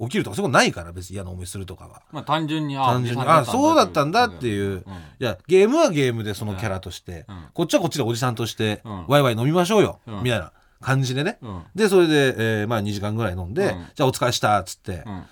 [0.00, 2.02] 起きるとかそういうことないから別に嫌な思いするとかは。
[2.10, 4.80] まあ単純にあ単純にあそうだったんだってういう、ん。
[4.80, 4.84] い
[5.18, 7.44] やゲームはゲームでそのキャラとして、うん。
[7.52, 9.06] こっちはこっちでおじさんとして、うん。
[9.06, 10.22] ワイワイ飲みましょうよ、うん。
[10.22, 11.62] みたいな感じでね、うん。
[11.74, 13.86] でそれで、えーまあ、2時間ぐらい飲んで、うん。
[13.94, 15.24] じゃあお疲れしたっつって、うん。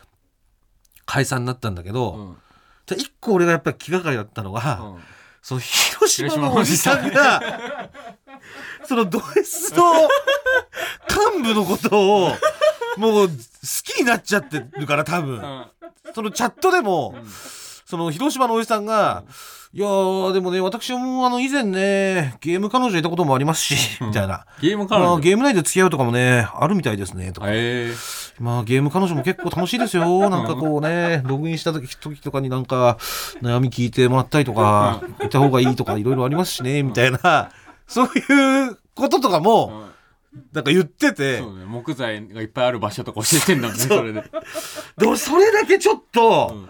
[1.05, 2.37] 解散になったんだけど、うん。
[2.87, 5.01] じゃあ一個俺がやっぱり気がかりだったのが、うん。
[5.43, 7.91] その広島のおじさんが
[8.87, 9.93] そのド S の
[11.35, 12.29] 幹部のことを
[12.97, 13.35] もう好
[13.85, 15.67] きになっちゃってるから多分、うん。
[16.15, 17.15] そのチャットでも、
[17.87, 19.25] その広島のおじさんが
[19.75, 24.47] 「いやーでもね私もあの以前ねゲーム彼女いたこともありますし」みたいな。
[24.61, 25.11] ゲーム彼女？
[25.11, 27.93] まあ、ゲーム内で付き合うとかもねあるみたいですねとか、え。
[28.39, 30.29] まあゲーム彼女も結構楽しいですよ。
[30.31, 32.99] なんかこうねログインした時時とかになんか
[33.43, 37.51] 悩み聞いてもらったりとかいた方がいいとかいろいろありますしねみたいな
[37.93, 39.93] そういうこととかーも
[40.53, 41.39] なんか言ってて。
[41.39, 41.65] そうね。
[41.67, 44.25] 木材がいっぱいある場所とか教えてんだもんねそれで。
[44.97, 46.69] でもそれだけちょっと、うん。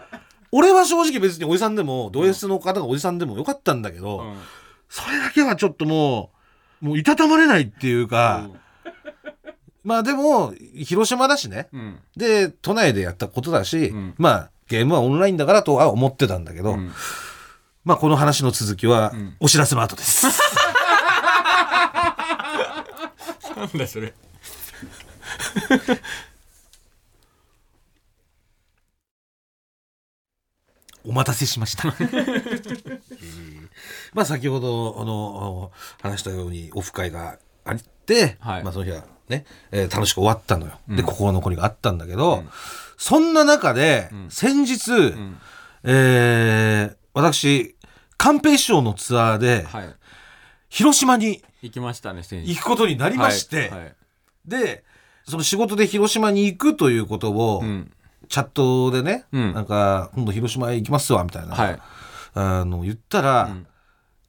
[0.51, 4.37] 俺は正直別におじさんでもド S の方がおじさんでもよかったんだけど、うん。
[4.89, 6.31] それだけはちょっとも
[6.83, 8.51] うもういたたまれないっていうか、
[9.85, 11.69] まあでも広島だしね。
[11.73, 11.99] うん。
[12.17, 14.15] で都内でやったことだし、うん。
[14.19, 16.91] まあゲームはオンラインだからとは思ってたんだけど、うん。
[17.85, 19.37] まあこの話の続きはん。
[19.39, 20.27] お知らせの後です。
[23.57, 24.12] なんだそれ。
[31.05, 31.88] お待たせしました。
[31.88, 33.01] え ー
[34.15, 38.62] まあ先ほどあの話したようにオフ会があって、はい。
[38.65, 40.79] まあその日はね、えー楽しく終わったのよ。
[40.88, 41.07] でうん。
[41.07, 42.51] 心残りがあったんだけど、うん。
[42.97, 44.31] そんな中で、ん。
[44.31, 45.41] 先日、うん。
[45.85, 47.77] えー私
[48.17, 49.95] 寛平師匠のツアーではい。
[50.69, 53.94] 広島に行きましたね先行くことになりまして、はいはい。
[54.46, 54.85] で
[55.25, 57.90] その仕事で広島に行くということを、うん。
[58.29, 59.53] チャットでね、うん。
[59.53, 61.79] なんか今度広島へ行きますわみたいな、はい。
[62.35, 63.66] あの言ったら、うん。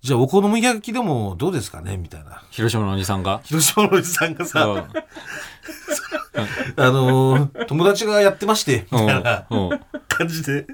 [0.02, 2.44] じゃあお好み焼きでもどうですかねみたいな。
[2.50, 3.40] 広島のおじさんが？
[3.46, 4.84] 広島のおじさんがさ、うん。
[6.76, 9.48] あのー友達がやってましてみたいな
[10.10, 10.66] 感じで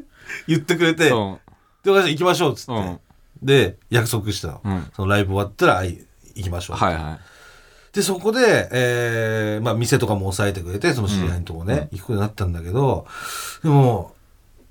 [0.47, 1.39] 言ってくれて、うん。
[1.83, 2.99] で私行きましょうっつって、うん。
[3.43, 4.91] で約束したの、うん。
[4.95, 5.99] そのライブ終わったらあい
[6.39, 7.19] 行きましょう、はいは
[7.93, 13.07] でそこで、えーまあ、店とかも抑えてくれてその知り合いのとこね、行くことになったんだけど
[13.63, 14.13] でも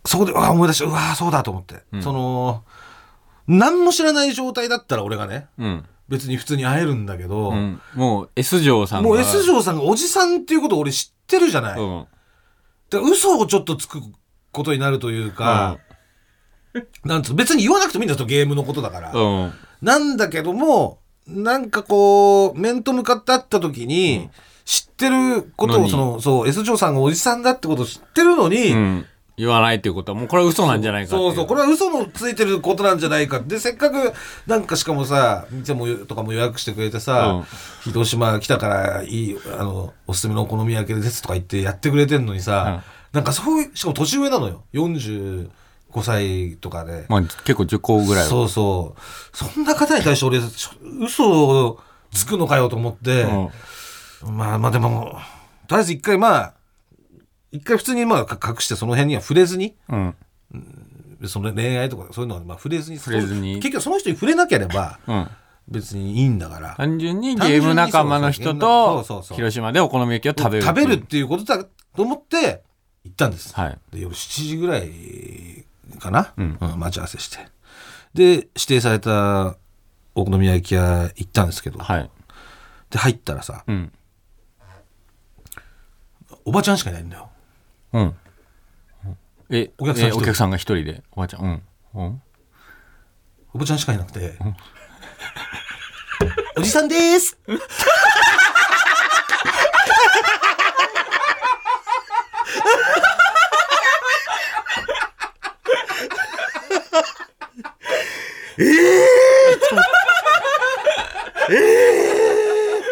[0.05, 2.03] そこであ思い出してうわーそうだと思って、うん。
[2.03, 2.65] その
[3.47, 5.85] 何も知らない状態だったら俺がねいうん。
[6.09, 7.81] 別に普通に会えるんだけど、うん。
[7.95, 9.09] もう S 嬢さんが。
[9.09, 12.07] もう S 嬢さんがおじさんっていうことを俺知ってるじゃない、うん。
[12.89, 14.01] で嘘をちょっとつく
[14.53, 15.79] ことになるというか、
[17.05, 19.53] なんつう別に言わなくてもいいんだよゲームのことだから、うん。
[19.83, 24.31] なんだけどもなんかこう面と向かって会った時に、
[24.65, 29.07] 知ってることをそのそう S 嬢さんがおじさんだってことを知ってるのに、うん。
[29.39, 30.13] 言わないっていうこと。
[30.13, 34.13] はもうこれは嘘なんじゃないかそうそうこれは嘘のついてることなんじゃないかでせっかく
[34.49, 37.45] なんかしかもさ店もとかも予約してくれてさ、
[37.87, 37.93] うん。
[37.93, 44.65] 広島来たからいいあのおすすめのお好み焼きですとか言ってやってくれてんのにさ、なんかそういうしかも年上なのよ
[45.93, 48.29] 45歳とかで、まあ結構10個ぐらいは。
[48.29, 49.37] そうそう。
[49.37, 50.71] そんな方に対して俺し
[51.01, 51.81] 嘘を
[52.13, 53.23] つくのかよと思って、
[54.25, 54.37] うん。
[54.37, 55.19] まあまあでも
[55.67, 56.55] とりあえず一回まあ
[57.53, 59.75] 一回普通にまあか隠してその辺には触れずに。
[59.89, 60.15] うん。
[61.27, 62.99] その恋愛とかそういうのはまあ触れずに。
[62.99, 63.57] 触れずに。
[63.57, 65.29] 結局その人に触れなければうん。
[65.71, 66.75] 別にいいんだから。
[66.77, 72.63] 単純にゲーム仲間の人と広島でお好み焼きを食べる食べるっていうことだと思って
[73.05, 73.79] 行ったんです、はい。
[73.93, 75.67] で夜7時ぐらい
[75.99, 76.59] かな、うん。
[76.61, 77.39] 待ち合わせして。
[78.15, 79.57] で指定された
[80.15, 82.11] お好み焼き屋行ったんですけど、はい。
[82.91, 83.93] で入ったらさうん。
[86.45, 87.31] おばちゃんしかいないんだよ。
[87.93, 88.17] うん。
[89.51, 91.03] えお客さんお客さんが一人で？
[91.13, 91.43] おばちゃん。
[91.43, 91.63] うん。
[91.95, 92.23] うん。
[93.55, 94.39] おばちゃんしかいなくて
[96.57, 97.39] 「おじさんです!」
[108.61, 108.67] ええ
[111.51, 112.83] ええ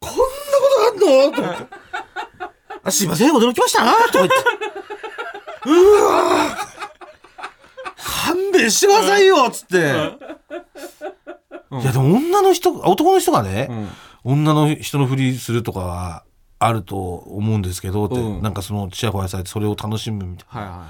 [0.00, 1.00] こんなことあんの？
[1.32, 1.66] と思って。
[2.84, 3.84] あすいません驚きました。
[3.84, 4.34] とか言って。
[5.64, 5.70] う
[6.04, 6.56] わ
[7.96, 9.80] 勘弁してくださいよっつって、い
[11.84, 13.88] やでも女の人男の人がね、うん。
[14.24, 16.24] 女の人のふりするとかは
[16.58, 18.42] あると思うんですけどって、うん。
[18.42, 20.86] なんかそのちやほやされてそれを楽しむみたいな、はいは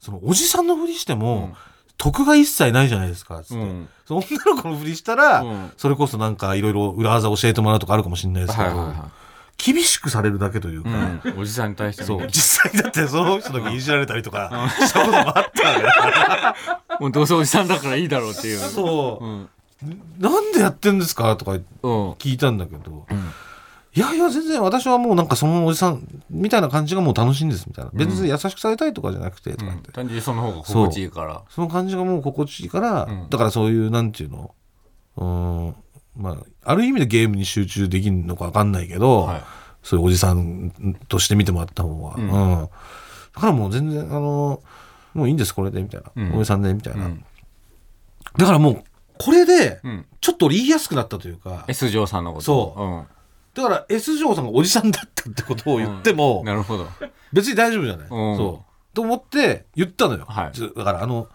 [0.00, 1.54] そのおじさんのふりしても、うん
[1.98, 3.88] 得が一切ないじゃないですかつって、いうん。
[4.06, 5.72] その女の子のふりしたら、うん。
[5.76, 9.10] それこそなんかいろいろ裏技教えてもらうとかあるかもしれないですけど、はいはいは
[9.58, 11.40] 厳しくされるだけというか、いうん。
[11.40, 12.20] おじさんに対してそう。
[12.20, 16.56] ね実際だってその人だけいじられたりとかしたこともあったわけだから。
[16.98, 18.58] もうどうせおじさんだからいいだろうっていう。
[18.58, 19.24] そう。
[19.24, 19.48] う、ん。
[20.18, 21.60] なんでやってんですかとかうん。
[22.12, 23.32] 聞いたんだけど、うん
[23.94, 27.90] いやいや全然私はもうなんかそのおじさんみたいな感じがもう楽しいんですみたいな。
[27.92, 31.42] 別に優しくされたいとかじゃなくてとか言って、単純にその方が心地いいから。
[31.50, 33.28] その感じがもう心地いいから、うん。
[33.28, 34.54] だからそういうなんていうの？
[35.18, 35.24] うー
[35.70, 35.76] ん
[36.16, 36.36] まあ
[36.70, 39.42] ある意味でゲームに集中できるのか分かんないけど、はい。
[39.82, 42.30] そういうおじさんとして見てもらった方が、うん。
[42.30, 42.68] うん。
[43.34, 44.62] だからもう全然あの
[45.12, 46.36] もういいんですこれでみたいな、うん。
[46.36, 47.24] おじさんでみたいな、うん。
[48.38, 48.84] だからもう
[49.18, 50.06] これでうん。
[50.22, 52.44] ちょっと俺言いやすくなったというか、S 嬢さんのこと。
[52.44, 52.82] そう。
[52.82, 53.04] うん
[53.54, 56.86] だから S 嬢さんがおじさんだったってことを言っても、なるほど。
[57.32, 58.08] 別に大丈夫じゃない、ん。
[58.08, 58.94] そう。
[58.94, 60.50] と思って言ったのよ、はい。
[60.52, 61.28] ずだからあの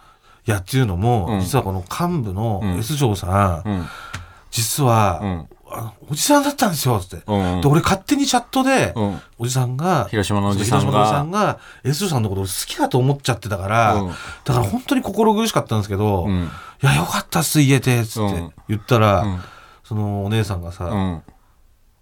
[0.47, 1.39] いやっていうのも、うん。
[1.41, 2.79] 実はこの幹部のうん。
[2.79, 3.85] S 嬢さん、うん。
[4.49, 5.47] 実は、うん。
[5.69, 7.61] あのおじさんだったんですよ」つって、うん。
[7.61, 9.21] で俺勝手にチャットで、うん。
[9.37, 10.79] おじさんが広島のおじさ
[11.21, 11.59] んが。
[11.83, 14.09] S さんのこと俺好きだと思っちゃってたから、うん。
[14.09, 16.49] だから本当に心苦しかったんですけど「うん。
[16.81, 18.53] いやよかったっす言えて」つってうん。
[18.69, 19.39] 言ったら、うん。
[19.83, 21.23] そのお姉さんがさ「うん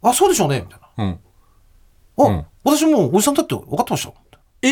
[0.10, 1.20] あそうでしょうね」みたいなうん
[2.18, 2.46] 「あ、うん。
[2.64, 4.10] 私もうおじさんだって分かってました。
[4.10, 4.16] よ」
[4.62, 4.70] え？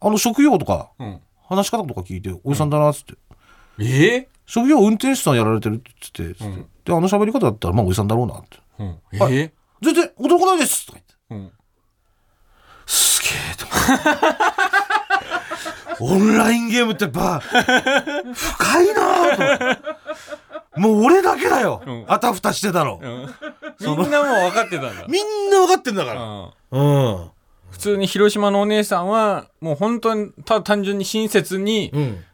[0.00, 1.20] あの職業とかうん。
[1.48, 3.14] 話し方とか聞いておじさんだなっつって、
[3.80, 4.28] え？
[4.46, 6.66] 職業運転手さんやられてるって言ってつって、うん。
[6.84, 8.58] であの喋り方だったらまあおじさんだろうなって。
[8.78, 8.88] うん。
[9.20, 10.86] はえ全然驚かないです。
[10.86, 11.52] とか言ってうん。
[12.86, 14.26] すげえと思って。
[15.98, 19.82] オンラインゲームってやっぱ深いなぁと思って
[20.76, 22.04] もう俺だけだよ、うん。
[22.08, 23.00] あたふたしてたの、
[23.80, 26.22] みんなもう分かってたんだみんな分かってんだから。
[26.22, 26.52] うん。
[26.70, 27.30] うん。
[27.70, 32.24] 普通に広島のお姉さんはもう本当にただ単純に親切にうん。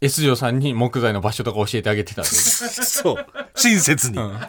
[0.00, 3.26] S 女さんに木材の場所とか教えてあげてたんでそう。
[3.54, 4.32] 親切に、うん。
[4.32, 4.48] だ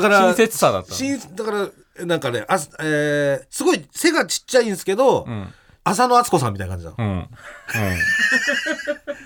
[0.00, 0.96] から親切さだったの。
[0.96, 1.50] 親だか
[1.98, 5.52] らなんかねあ、えーすごい背がちっちゃいんですけど、うん。
[5.82, 7.08] 浅野敦子さんみたいな感じなの、うん。
[7.08, 7.28] うん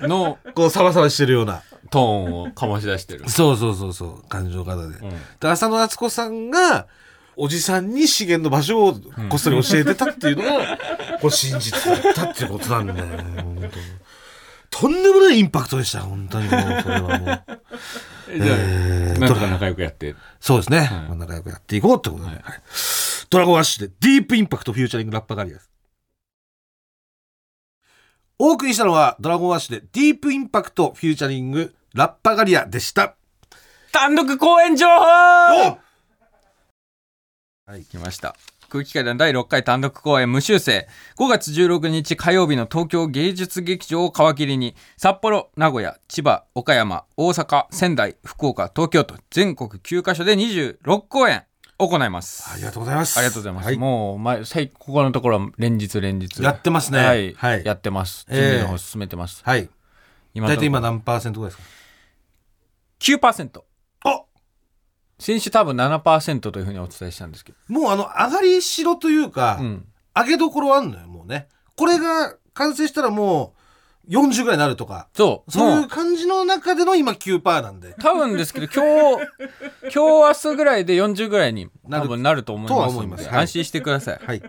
[0.01, 1.63] のこうサバサバしてるような。
[1.91, 3.29] トーンを醸し出してる。
[3.31, 4.29] そうそうそうそう。
[4.29, 4.99] 感情方で、うん。
[5.41, 6.87] で浅野敦子さんが
[7.37, 10.79] おじさんに資源の場所をこっそり教えてたっていうのが、
[11.21, 13.07] これ真実だったっていうことなんだよ。
[13.07, 13.71] ね本当に。
[14.71, 17.19] とんでもないインパクトでした本当にもうそれはもう。
[17.19, 17.43] じゃあ、
[18.31, 20.15] えーなんとか仲良くやって。
[20.41, 22.43] そうですね、まあ仲良くやっていこうってことで、はい。
[23.31, 25.71] ドラゴンアッシュでディープインパクトフューチャリングラッパガリアです
[28.41, 33.17] お送りしたのはドラゴンアッシュでディープインパクトフューチャリングラッパガリアでした。
[33.91, 34.93] 単独公演情報！
[34.93, 35.79] は
[37.77, 38.37] い来ました。
[38.69, 40.87] 空気階段第6回単独公演無修正。
[41.17, 51.45] 5月16日火曜日の東京芸術劇場を皮切りに札幌名古屋千葉岡山大阪仙台福岡東京と全国9カ所で26公演
[51.79, 52.51] 行います。
[52.53, 53.17] ありがとうございます。
[53.19, 53.67] ありがとうございます。
[53.67, 53.77] はい。
[53.77, 56.43] もう前最ここのところは連日連日。
[56.43, 56.99] やってますね。
[56.99, 57.65] はい、はい。
[57.65, 58.27] やってます。
[58.29, 59.43] ええ準備の方進めてます。
[59.45, 59.71] はい。
[60.35, 63.63] 今大体今何パーセントぐらいですか？9%。
[64.05, 64.23] あ
[65.21, 67.59] 先週多分7%というふうにお伝えしたんですけど。
[67.69, 69.87] もうあの上がりしろというか、うん。
[70.15, 71.47] 上げどころあんのよもうね。
[71.77, 73.58] これが完成したらもう
[74.09, 75.09] 40ぐらいになるとか。
[75.15, 75.51] そう。
[75.51, 77.95] そうもいう感じの中での今9%なんで。
[78.01, 79.27] 多分ですけど今日
[79.95, 83.29] 今日明日ぐらいで40ぐらいになる多分なると思いますます。
[83.29, 83.39] はい。
[83.43, 84.21] 安心してください。
[84.25, 84.43] はい。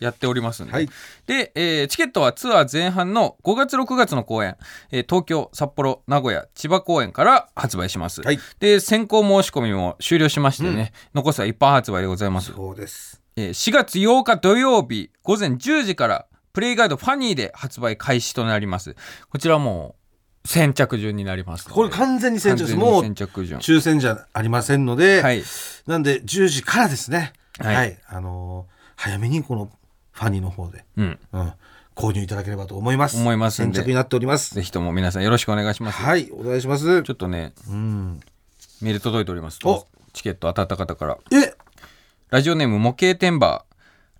[0.00, 0.72] やっておりますんで。
[0.72, 0.88] はい。
[1.26, 4.56] で、えーチケットはツアー前半の5月6月の公演、
[4.90, 8.38] えー東京札幌名古屋千葉公演から発売します、はい。
[8.60, 13.22] で先行申し込みも終了しましてね、残すは一般発売でございます、そうです。
[13.36, 16.26] えー4月8日土曜日午前10時から
[16.56, 18.96] プレイガイドファニーで発売開始となります。
[19.28, 19.94] こちらも
[20.42, 23.60] う先着順になりますこれ完全に先着です完全にもう先着順。
[23.60, 25.42] 抽選じゃありませんので、はい。
[25.86, 27.34] なんで10時からですね。
[27.58, 27.90] ははい。
[27.90, 29.70] い、あのー早めにこの
[30.12, 31.18] ファニーの方で、うん。
[31.30, 31.52] うん、
[31.94, 33.18] 購入いただければと思います。
[33.18, 34.54] 思います先着になっております。
[34.54, 36.30] ぜひとも皆さんよろしくお願いします、はい。
[36.32, 37.02] お願いします。
[37.02, 38.20] ちょっとねうん。
[38.80, 39.58] メール届いております。
[39.62, 39.86] お。
[40.14, 41.18] チケット当たった方から。
[41.38, 41.52] え。
[42.30, 43.66] ラジオネーム模型テンバ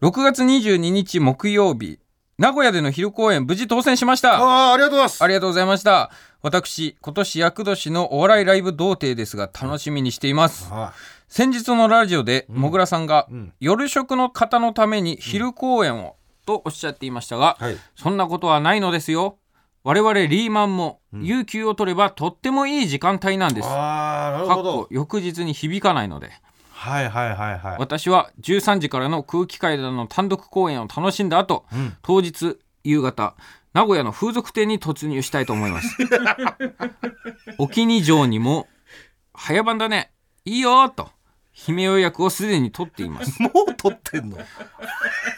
[0.03, 0.07] ー。
[0.07, 1.99] 6月22日木曜日
[2.38, 4.37] 名古屋での昼公演無事当選しました。
[4.37, 5.25] ああありがとうございます。
[5.25, 6.11] ありがとうございました。
[6.42, 10.68] 私今年厄年のお笑いライブ童貞ですが楽しみにしています。
[10.70, 10.92] あ
[11.29, 13.55] 先日のラジオでもぐらさんが、ん。
[13.59, 17.77] 夜食の方のために昼公演を、とおっしゃっていましたが、はい。
[17.96, 19.38] そんなことはないのですよ。
[19.83, 24.72] 我々リーマンも有給を取ればとってもいい時間帯なんです、あーなるほど。
[24.83, 26.33] こ翌日に響かないので
[26.87, 27.77] はいはいはいはい。
[27.79, 31.96] 私は13時からの空気階段の単独公演を楽しんだ後、ん。
[32.03, 33.35] 当日夕方
[33.75, 35.96] 名古屋の風俗店に突入したいと思います。
[37.59, 38.68] 沖に城にも
[39.35, 40.12] 早番だね。
[40.44, 41.11] いいよと
[41.53, 43.42] 姫予約をすでに取っています。
[43.42, 44.38] もう撮ってんの？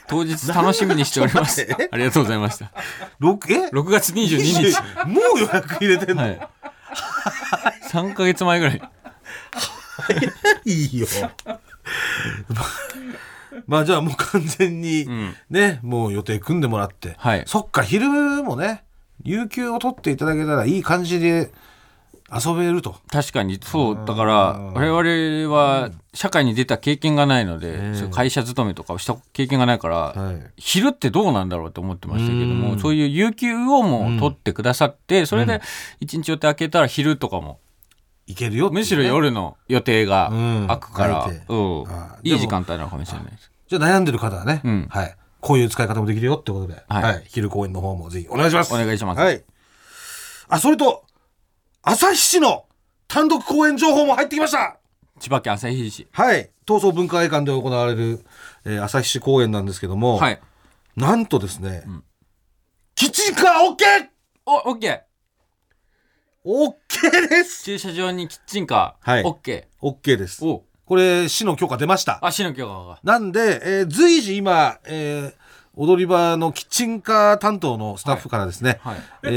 [0.07, 1.67] 当日楽しみにしております。
[1.91, 2.71] ありがとうございました。
[3.19, 5.07] 六え？6月22日。
[5.07, 6.49] もう予約入れてんの、はい。
[7.91, 8.83] 3ヶ月前ぐらい
[10.65, 11.07] い、いよ。
[13.67, 15.35] まあじゃあもう完全にん。
[15.51, 17.43] ね、もう予定組んでもらって、はい。
[17.47, 18.85] そっか昼もね
[19.25, 21.51] 有給を取っていただけたらいい感じで
[22.31, 22.97] 遊べると。
[23.11, 24.35] 確かにそうだから
[24.75, 30.43] 我々は社会に出た経験がないので、そういう会社勤めとかをした経験がないから、はい。
[30.57, 35.63] 昼ってどうなんだろうと思ってましたけどもそういう有給をもう取ってくださって、それで
[36.01, 37.61] 一日予定空けたら昼とかも
[38.29, 38.75] いけるよね。
[38.81, 40.67] むしろ夜の予定がうん。
[40.69, 41.45] 空くから、空いて。
[41.49, 41.85] うん。
[41.89, 43.51] あいい時間帯なのかもしれないです。
[43.69, 44.87] じゃあ悩んでる方はね、うん。
[44.91, 47.03] はい、こういう使い方もできるよってことで、はい。
[47.03, 47.25] はい。
[47.27, 48.75] 昼公演の方もぜひお願いします。
[48.75, 49.21] お願いします。
[49.21, 49.43] はい、
[50.49, 51.05] あそれと
[51.83, 52.67] 朝日市の
[53.09, 54.79] 単独公演情報も入ってきました。
[55.19, 56.07] 千葉県旭市。
[56.13, 56.51] はい。
[56.67, 58.25] 東総文化会館で行われる、
[58.67, 60.41] えー旭市公演なんですけども、はい。
[60.97, 62.05] なんとですね、ん。
[62.95, 64.09] キッチンカー OK!
[64.45, 64.75] お
[66.51, 70.49] オッケー OK です駐車場にキッチンカー、はいオッケ !OK ですー。
[70.49, 72.19] おこれ市の許可出ました。
[72.23, 75.33] あ市の許可がなんで、えー随時今、えー
[75.81, 79.29] 踊り場のキッチンカー担当のスタッフからですね、はいえ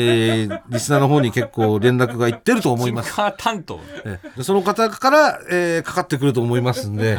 [0.45, 3.13] ーリスナーの方に結構連絡がいってると思います。
[3.13, 3.79] キッチンカー担当？
[4.05, 7.17] えーでその方から、えーかかってくると思いますんで、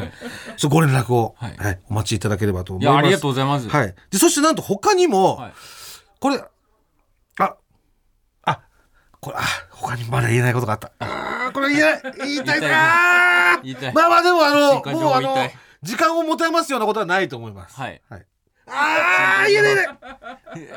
[0.57, 2.95] ちょっとご連絡を、はいはいお待ちいただければと思いいます。
[2.95, 3.95] やありがとうございますはい。
[4.11, 5.53] で、そしてなんと他にも、はい
[6.19, 6.41] これ、
[9.23, 10.91] これ、あ、他にまだ言えないことがあった。
[10.99, 15.37] あーこれ言えない、言いたいな言いたいまあまあでもあの、もうあの
[15.81, 17.77] 時間を持て余すようなことはないと思います。
[17.77, 18.27] はいはい。
[18.67, 19.89] あー、言えないね。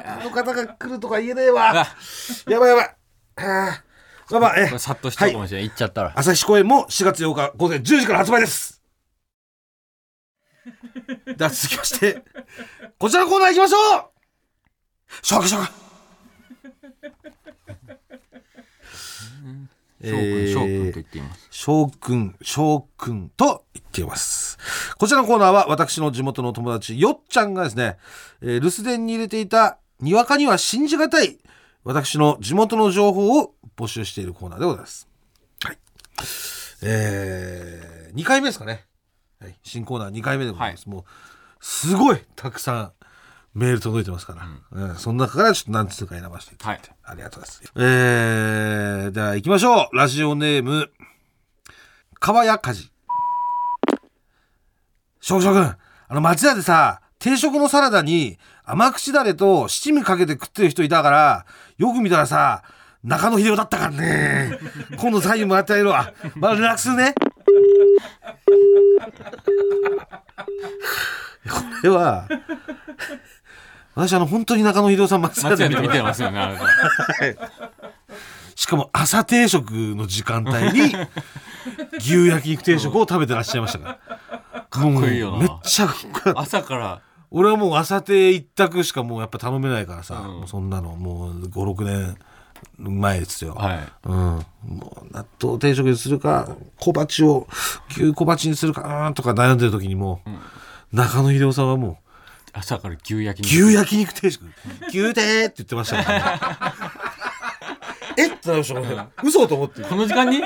[0.06, 1.72] あの方が来るとか言えねえわ。
[1.72, 1.96] あ
[2.48, 2.96] やばいやばい。
[3.38, 8.80] あーまあまあ、えさっとしちゃうかもしれない、行っちゃったら朝日公演も4月8日午前10時から発売です。
[11.36, 12.24] では続きまして、
[13.00, 15.85] こちらのコーナー行きましょうしょうかしょ
[20.06, 24.58] 翔くん翔くんと言っています翔くん、翔くんと言っています。
[24.98, 27.98] こちらのコーナーは私の地元の友達、よっちゃんがですね、
[28.42, 31.38] えー留守電に入れていた、にわかには信じがたい、
[31.84, 35.08] 私の地元の情報を募集しているコーナーでございます。
[35.64, 35.78] はい。
[36.84, 38.86] えー、2回目ですかね。
[39.40, 40.88] はい、新コーナー2回目でございます。
[40.88, 41.04] もう、
[41.60, 42.92] すごいたくさん
[43.56, 47.72] メール届いてますから、うんその中からちょっと何通か選ばせていただいて、ありがとうございます。
[47.78, 49.96] えー、では行きましょう。
[49.96, 50.92] ラジオネーム、
[52.20, 52.92] 川谷かじ。
[55.22, 55.78] 翔くん、あ
[56.10, 61.46] の町屋でさ、定食のサラダに甘口だれと七味かけて食ってる人いたから、
[61.78, 62.62] よく見たらさ、
[63.06, 64.60] 中野秀夫だったからね。
[65.00, 66.12] 今度サインもらってあげるわ。
[66.36, 67.16] まだ連絡するね。
[71.48, 72.28] これは、
[73.96, 76.66] 私あの本当に中野秀夫さん松屋で見てますよねあなた。
[78.56, 80.96] しかも朝定食の時間帯に
[81.98, 84.00] 牛焼肉定食を食べてらっしゃいましたか
[84.54, 84.68] ら。
[84.70, 85.38] かっこいいよな。
[85.40, 86.40] めっちゃかっこよかった。
[86.42, 87.02] 朝から。
[87.32, 90.40] 俺はもう朝定一択しかもうやっぱ頼めないからさ、うん。
[90.40, 92.18] もうそんなのもう56年
[92.78, 93.56] 前ですよ。
[93.56, 93.80] はい。
[94.04, 94.46] うん、も
[95.10, 97.48] う納豆定食にするか小鉢を
[97.92, 102.00] 牛小鉢にするかうんとか悩んでる時にもう、中野秀夫さんはも
[102.58, 104.46] 朝から牛焼きう牛焼肉定食。
[104.88, 106.40] 牛定って言ってましたから、ね、
[108.24, 108.28] え？
[108.28, 109.82] ってなりました俺嘘と思って。
[109.82, 110.42] この時間に？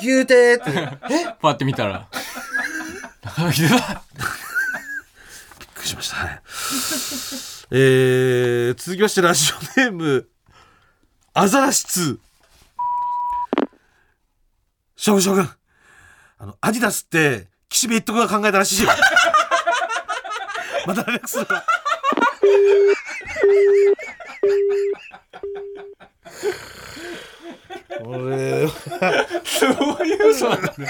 [0.00, 0.70] 牛定って。
[1.10, 1.36] え？
[1.40, 2.08] パって見たら。
[3.22, 4.02] 中野秀夫だ
[5.58, 6.16] びっくりしました。
[6.16, 6.40] はい。
[7.72, 10.28] えー、続きましてラジオネーム、
[11.34, 12.18] アザラシ2。
[14.96, 15.50] 将軍将軍。
[16.38, 18.90] あの、アディダスって、岸辺一徳が考えたらしいよ。
[20.86, 21.64] また連絡するわ。
[28.02, 28.70] これは、
[29.44, 29.66] そ
[30.02, 30.86] ういう嘘なんだね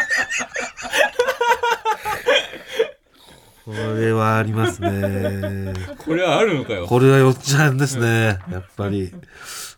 [3.65, 5.75] これはありますね。
[6.05, 8.39] これはあるのかよこれはよっちゃんですね。
[8.51, 9.13] やっぱり。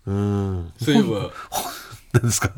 [0.06, 0.72] うん。
[0.82, 1.30] そういえば
[2.12, 2.50] 何ですか？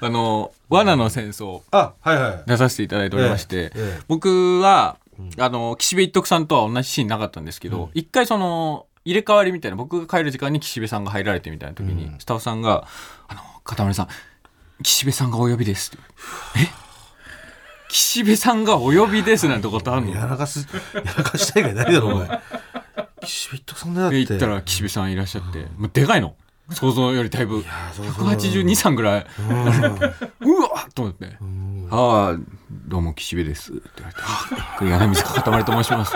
[0.00, 2.42] あの「罠の戦争あ、はいはい」。
[2.46, 4.96] 出させていただいておりまして、ええええ僕は、
[5.38, 12.18] あの岸辺一徳さんとは同じシーンなかったんですけど、一回その入れ替わりみたいな僕が帰る時間に岸辺さんが入られてみたいな時に、うん。
[12.18, 12.86] スタッフさんが
[13.28, 14.08] 「あの片森さん
[14.82, 16.04] 岸辺さんがお呼びです」って
[16.60, 16.68] 「え？
[17.88, 20.14] 岸辺さんがお呼びです」なんてことあるの？
[20.14, 22.28] やらかす、やらかしたいがいないだろ、お前。
[23.22, 24.16] 岸辺一徳さんだよって。
[24.16, 26.34] で行ったら岸辺さんいらっしゃって、もうでかいの
[26.70, 27.62] 想像よりだいぶや
[27.94, 28.26] そうそう。
[28.26, 29.26] 182、3ぐらい、
[30.40, 31.26] うわっと思って、
[31.90, 32.38] ああ、
[32.86, 34.12] どうも岸辺ですって言わ
[34.80, 36.14] れて、柳水かたまりと申します。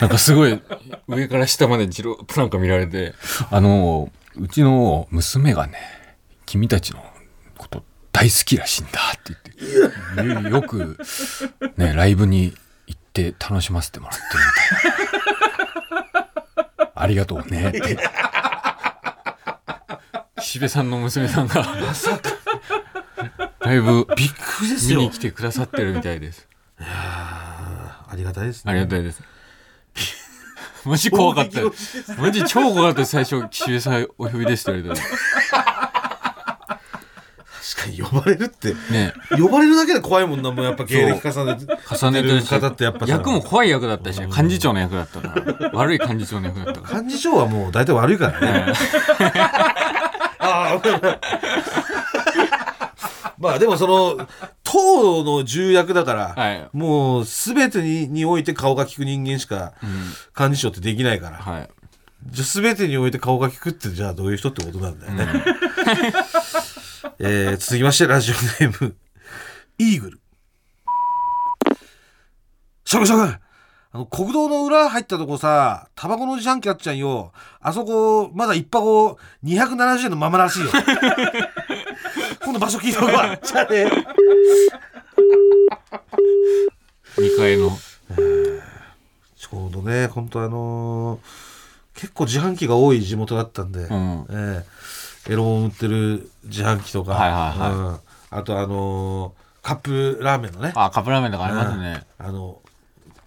[0.00, 0.60] なんかすごい、
[1.06, 3.14] 上から下までじろっとなんか見られて、
[3.50, 5.78] あの、うちの娘がね、
[6.44, 7.04] 君たちの
[7.56, 9.36] こと大好きらしいんだって
[10.16, 10.98] 言って、よよく、
[11.76, 12.52] ね、ライブに
[12.88, 14.98] 行って楽しませてもらってるみた
[16.78, 16.90] いな。
[16.94, 17.98] ありがとうねって。
[20.42, 21.64] 岸辺さんの娘さんが、
[23.60, 25.12] ライブびっくりですよ見に。
[25.12, 26.48] 来てくださってるみたいです。
[26.78, 28.72] ありがたいですね。
[28.72, 29.22] ありがたいです。
[30.84, 31.60] マジ怖かった。
[32.20, 35.16] マジ超怖かった最初、岸辺さんお呼びですって言われた確
[37.84, 38.72] かに呼ばれるって。
[38.72, 38.76] ら。
[38.90, 41.66] ね呼ばれるだけで怖いもんな、もうやっぱ芸歴重ねて。
[41.96, 45.70] 重ねてるし方ってやっぱさ役も怖い役だったし、幹事長の役だったから。
[45.72, 47.02] 悪い幹事長の役だったから。
[47.02, 48.72] 幹事長はもう大体悪いからね。
[53.38, 54.28] まあでもその、
[54.62, 56.68] 党の重役だから、はい。
[56.72, 60.46] もう全てににおいて顔が利く人間しかうん。
[60.46, 61.70] 幹事長ってできないから、はい。
[62.30, 65.44] じゃあ全てにおいて顔が利くってじゃあどういう人ってことなんだよね、
[67.18, 68.94] えー続きましてラジオネーム
[69.78, 70.20] イーグル。
[72.84, 73.51] しゃくしゃく
[73.94, 77.32] あの国道の裏入ったとこさタバコの自販機あっちゃんよ。
[77.60, 80.70] あそこまだ一箱270円のままらしいよ。
[82.42, 83.86] 今度場所聞いとくわじゃあね
[87.18, 87.70] 2階の。
[89.36, 91.52] ちょうどね本当あのー
[91.94, 94.26] 結構自販機が多い地元だったんで、うん。
[94.30, 94.64] え
[95.28, 97.70] えエロ本売ってる自販機とか、はいはいはい。
[97.72, 98.00] うん。
[98.38, 100.72] あとあのーカップラーメンのね。
[100.74, 102.04] あカップラーメンとかありますね。
[102.18, 102.58] あの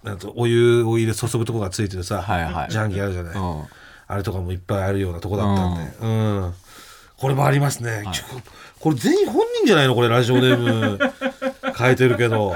[0.06, 2.68] なんとお湯を入れ注ぐとこがついてるさ、はいはい。
[2.68, 3.64] 自販機あるじゃない、うん。
[4.08, 6.54] あれとかもいっぱいあるようなとこだったんで、うん。
[7.18, 8.24] これもありますね、ちょ
[8.80, 11.00] これ全員本人じゃないのこれラジオネーム。
[11.76, 12.56] 変えてるけど。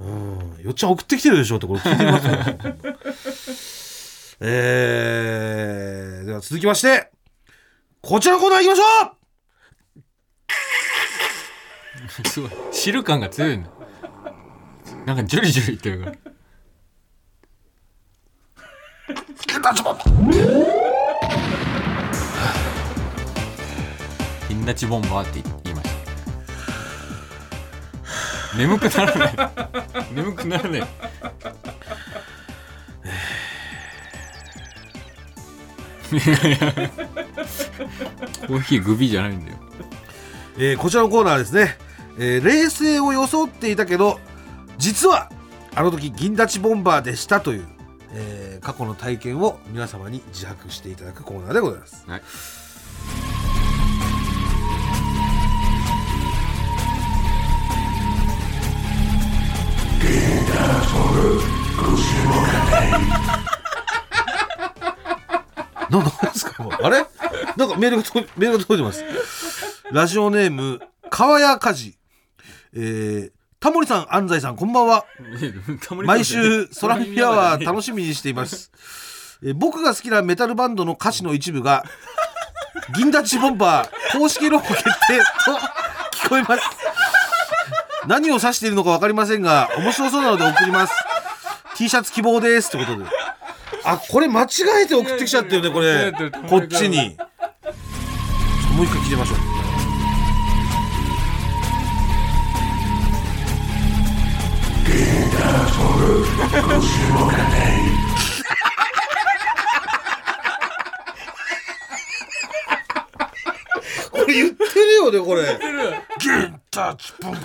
[0.00, 2.32] うん、よっちゃん送ってきてるでしょってこれ聞いてみますよ。
[4.48, 7.10] えー、では続きまして
[8.02, 8.82] こちらのコーナー行きましょ
[12.22, 12.28] う。
[12.28, 12.50] すごい。
[12.70, 13.75] 汁感が強いの
[15.06, 16.16] なんかジュリジュリいってるから。
[24.48, 25.90] 銀立ちボンバーって言いまし
[28.52, 28.58] た。
[28.58, 29.32] 眠くならない。
[30.12, 30.80] 眠くならない。
[30.80, 39.58] コーヒーグビじゃないんだよ。
[40.58, 41.76] えーこちらのコーナーはですね、
[42.18, 44.18] えー冷静を装っていたけど
[44.78, 45.30] 実は
[45.74, 47.66] あの時銀立ちボンバーでしたという、
[48.12, 52.04] えー過去の体験を皆様に自白していただくコーナーでございます。
[52.08, 52.22] はい。
[65.90, 67.06] ななんですか今あれ？
[67.56, 69.04] なんかメールがとメールが届いてます。
[69.92, 71.96] ラジオネーム川谷梶
[72.74, 73.32] えー、
[73.66, 75.04] タモリさん安西さんこんばんは。
[76.04, 78.70] 毎週空耳アワー楽しみにしています、
[79.42, 81.84] えー僕が好きなメタルバンドの歌詞の一部が
[82.96, 84.90] 「銀立ちボンバー公式ロゴ決定」
[85.44, 85.52] と
[86.16, 86.62] 聞こえます。
[88.06, 90.94] 何を指しているのか分かりませんが面白そうなので送ります。
[91.74, 93.04] T シャツ希望ですってことで。
[93.82, 94.46] あこれ間違
[94.84, 96.12] えて送ってきちゃってるねこれ。
[96.48, 97.16] こっちに。
[98.76, 99.65] もう一回聞いてみましょう
[114.10, 115.42] これ言ってるよねこれ。
[116.18, 117.36] ゲンタッチポン。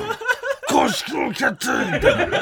[0.67, 2.37] 公式のキャみたいな。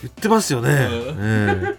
[0.00, 1.77] 言ってますよね、ええ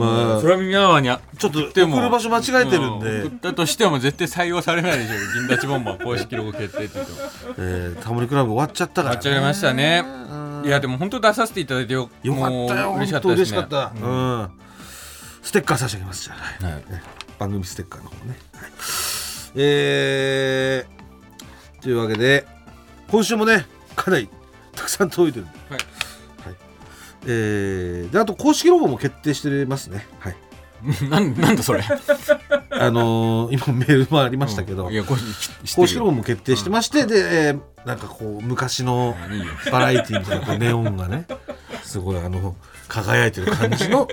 [0.00, 0.42] まあ。
[0.42, 1.96] 空耳アワーにあちょっとでも。
[1.96, 7.18] 送る場所間違えてるんで、う送ったとしても絶対採用されないでしょ銀立ちボンバー公式ロゴ決定って言っても。
[7.58, 10.04] えータモリクラブ終わっちゃったから、終わっちゃいましたね。
[10.04, 10.62] うん。
[10.66, 12.10] いやでも本当出させていただいてよ。
[12.22, 12.94] よかったよ。
[12.94, 13.58] 嬉しかった当ですね。
[13.58, 14.10] 嬉しかった、う
[14.44, 14.50] ん。
[15.42, 16.24] ステッカー差し上げます。
[16.24, 16.74] じゃあ、はい。
[16.74, 16.84] はい
[17.40, 18.70] 番組ステッカーの方ね、はい。
[19.56, 22.46] えー、というわけで
[23.10, 23.64] 今週もね
[23.96, 24.28] かなり
[24.72, 25.46] たくさん届いてる。
[25.46, 25.99] はいはい
[27.26, 30.06] えー、であと公式ロゴも決定してますね。
[30.18, 30.36] はい。
[31.10, 31.84] なんなんだそれ。
[32.70, 35.16] あのー今メールもありましたけど、うんいや公
[35.86, 39.16] 式ロゴもも決定してまして、で、えーなんかこう昔の
[39.72, 41.26] バラエティーみたいなネオンがね
[41.82, 42.54] すごいあの
[42.88, 44.06] 輝いてる感じの、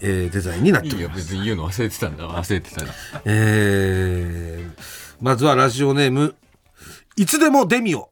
[0.00, 1.16] えーデザインになっております。
[1.16, 2.28] 別に言うの忘れてたんだ。
[2.28, 2.84] 忘れてた
[3.24, 4.82] えー
[5.20, 6.34] まずはラジオネーム
[7.16, 8.11] いつでもデミオ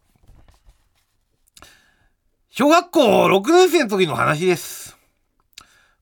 [2.52, 4.98] 小学校6年生の時の話です。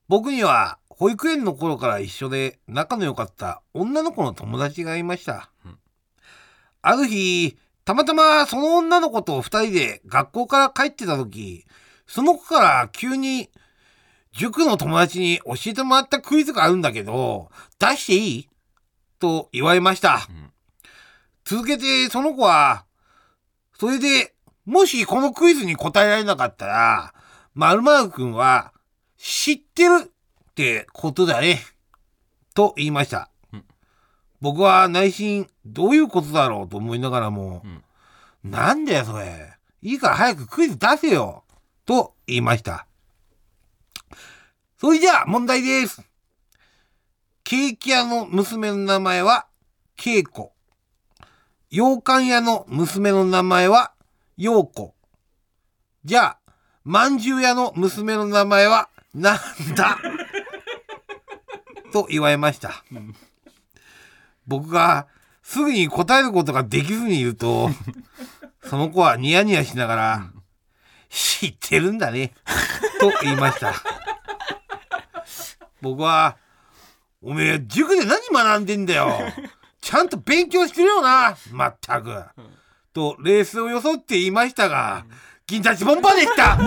[0.07, 5.51] 僕には保育園の頃から一緒で仲の良かった女の子の友達がいました、
[6.81, 11.65] ある日たまたまその女の子と二人で学校から帰ってた時
[12.07, 13.51] その子から急に
[14.31, 18.49] 塾の友達に教えてもらったクイズがあるんだけど出していい？
[19.19, 20.51] と言われました、ん。
[21.45, 22.85] 続けてその子は
[23.77, 24.33] それで
[24.69, 27.13] もしこのクイズに答えられなかったら
[27.55, 28.71] 〇〇くんは
[29.17, 31.59] 知ってるってことだね。
[32.53, 33.65] と言いました、うん。
[34.39, 37.63] 僕は内心どういうことだろうと思いながらも、
[38.43, 39.53] なんだよそれ。
[39.81, 41.43] いいから早くクイズ出せよ。
[41.87, 42.85] と言いました。
[44.77, 46.03] それじゃあ問題です。
[47.43, 49.47] ケーキ屋の娘の名前は、
[49.95, 50.53] ケイコ。
[51.71, 53.93] 羊羹屋の娘の名前は、
[54.41, 54.95] ヨーコ。
[56.05, 56.39] じゃあ、
[56.85, 59.37] まんじゅう屋の娘の名前は、なん
[59.75, 59.97] だ？
[61.91, 62.85] と言われました。
[64.47, 65.07] 僕が
[65.43, 67.69] すぐに答えることができずにいると、
[68.63, 70.31] その子はニヤニヤしながら、
[71.09, 72.33] 知ってるんだね、
[73.01, 73.73] と言いました。
[75.81, 76.37] 僕は、
[77.21, 79.19] おめえ、塾で何学んでんだよ。
[79.81, 82.23] ちゃんと勉強してるよな、まったく。
[82.93, 85.05] と、レースを装って言いましたが、
[85.47, 86.57] 銀座チボンバでした。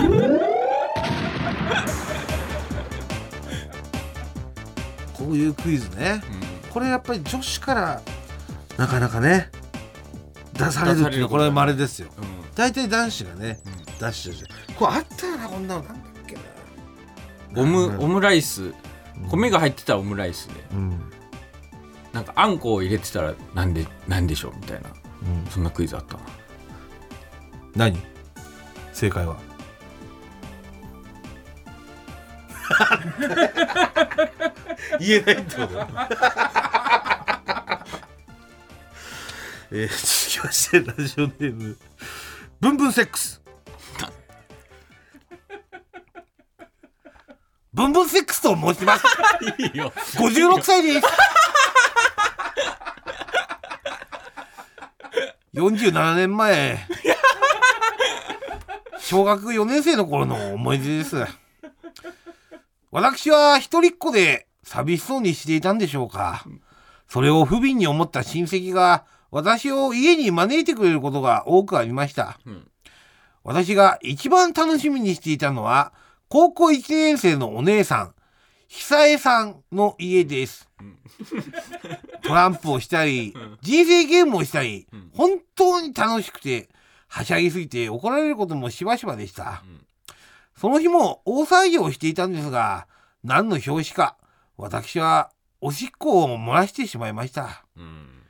[5.13, 6.21] こういうクイズね。
[6.71, 8.01] これやっぱり女子から、
[8.77, 9.51] なかなかね、
[10.53, 12.09] 出されるっていうのはこれは稀ですよ。
[12.17, 12.25] うん。
[12.55, 13.59] 大体男子がね、
[13.99, 14.75] 出してるじゃん。
[14.75, 16.41] これあったよなこんなのなんだっけな。
[17.55, 17.99] オムうん。
[17.99, 18.73] オムライス。
[19.29, 20.53] 米が入ってたオムライスで。
[20.73, 21.11] うん、
[22.11, 24.89] なんかあんこを入れてたらなんでなんでしょうみたいな
[25.25, 26.23] うん、そんなクイズあったな
[27.75, 27.97] 何？
[28.91, 29.37] 正解は？
[34.99, 35.87] 言えないってこと
[39.71, 41.77] えー、続きましてラジオネーム。
[42.59, 43.41] ブンブンセックス。
[47.73, 49.03] ブンブンセックスと申します。
[49.57, 49.91] いいよ。
[50.15, 51.07] 56歳です
[55.53, 56.79] 47年前。
[58.97, 61.17] 小学4年生の頃の思い出です。
[62.89, 66.43] 私は一人っ子で寂しそうにしていたんでしょうか。
[67.07, 72.67] それを不憫に思った親戚が私を家に招いてくれることが多くありました、うん。
[73.43, 75.93] 私が一番楽しみにしていたのは
[76.29, 78.15] 高校1年生のお姉さん
[78.75, 80.67] 久江さんの家です、
[82.23, 85.11] トランプをしたり、人生ゲームをしたり、ん。
[85.13, 86.69] 本当に楽しくて
[87.07, 89.85] はしゃぎすぎて怒られることもしばしばでした、ん。
[90.57, 92.87] その日も大騒ぎをしていたんですが
[93.23, 94.17] 何の表紙か
[94.57, 95.29] 私は
[95.61, 97.63] おしっこを漏らしてしまいました。
[97.77, 98.23] うん。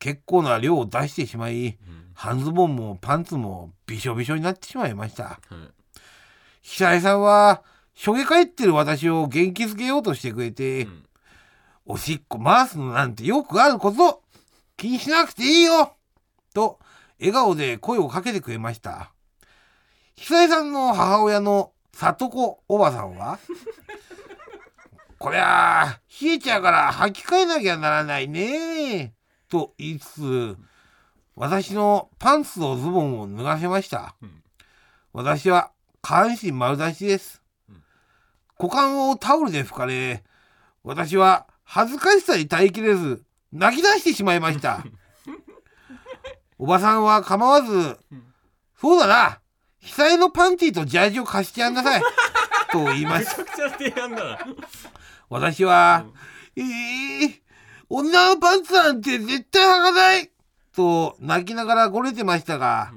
[0.00, 1.76] 結構な量を出してしまいうん。
[2.14, 5.24] 半ズボンもパンツもびしょびしょになってしまいました。
[5.24, 5.54] はい。
[6.62, 7.62] 久江さんは
[7.94, 11.04] しょげ返ってる私を元気づけようとしてくれて、ん
[11.86, 14.22] おしっこ回すのなんてよくあること
[14.76, 15.92] 気にしなくていいよ
[16.54, 16.78] と
[17.20, 19.12] 笑顔で声をかけてくれました。
[20.16, 23.38] 久江さんの母親の里子おばさんは
[25.18, 29.14] こりゃあ冷えちゃうから履き替えなきゃならないね
[29.48, 30.56] と言いつつ
[31.36, 34.42] 私のパンツとズボンを脱がせました、うん。
[35.12, 37.42] 私は下半身丸出しです、
[38.58, 40.22] 股間をタオルで拭かれ
[40.82, 44.84] 私は恥ずかしさに耐えきれず泣き出してしまいました
[46.58, 47.98] おばさんは構わず
[48.80, 49.40] 「そうだな
[49.80, 52.02] 久江のパンティとジャージを貸してやんなさい」
[52.72, 53.42] と言いました
[55.28, 56.04] 私は
[56.56, 57.40] 「えー、
[57.88, 60.30] 女のパンツなんて絶対履かない!」
[60.74, 62.92] と泣きながらごれてましたが、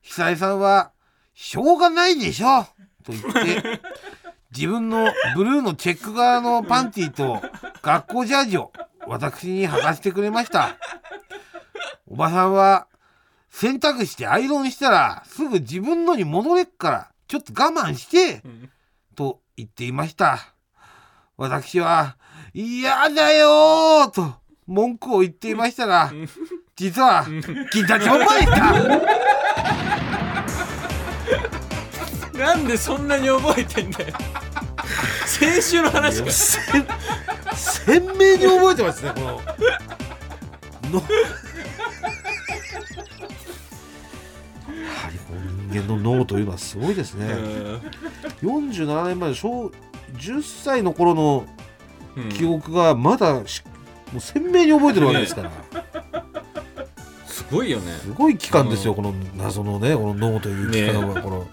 [0.00, 0.92] 久江さんは
[1.34, 2.66] 「しょうがないでしょ!」
[3.02, 3.80] と言って
[4.54, 7.42] 自分のブルーのチェック柄のパンティと
[7.82, 8.72] 学校ジャージを
[9.06, 10.76] 私に履かせてくれました
[12.06, 12.86] おばさんは
[13.50, 18.40] 洗濯してアイロンしたらすぐ自分のに戻れっからちょっと我慢して、
[19.16, 20.54] と言っていました
[21.36, 22.16] 私は
[22.54, 24.34] 「嫌だよー!」と
[24.66, 26.12] 文句を言っていましたが
[26.76, 27.24] 実は
[27.72, 29.45] 金太町までした
[32.66, 34.12] なんでそんなに覚えてんだよ。
[35.24, 36.30] 先週の話か。
[36.32, 36.84] 鮮
[37.54, 39.26] 鮮明に覚えてますねこの。
[39.26, 39.36] の。
[39.36, 39.42] や
[44.92, 45.18] はり
[45.70, 47.28] 人間の脳というのはすごいですね。
[48.42, 49.70] 47年前の小
[50.16, 51.46] 10歳の頃の
[52.16, 52.28] うん。
[52.30, 53.62] 記憶がまだし
[54.10, 55.52] もう鮮明に覚えてるわけですから、
[57.26, 57.92] すごいよね。
[57.92, 61.46] すごい期間ですよ、うんこの謎のねこの脳という期間はこの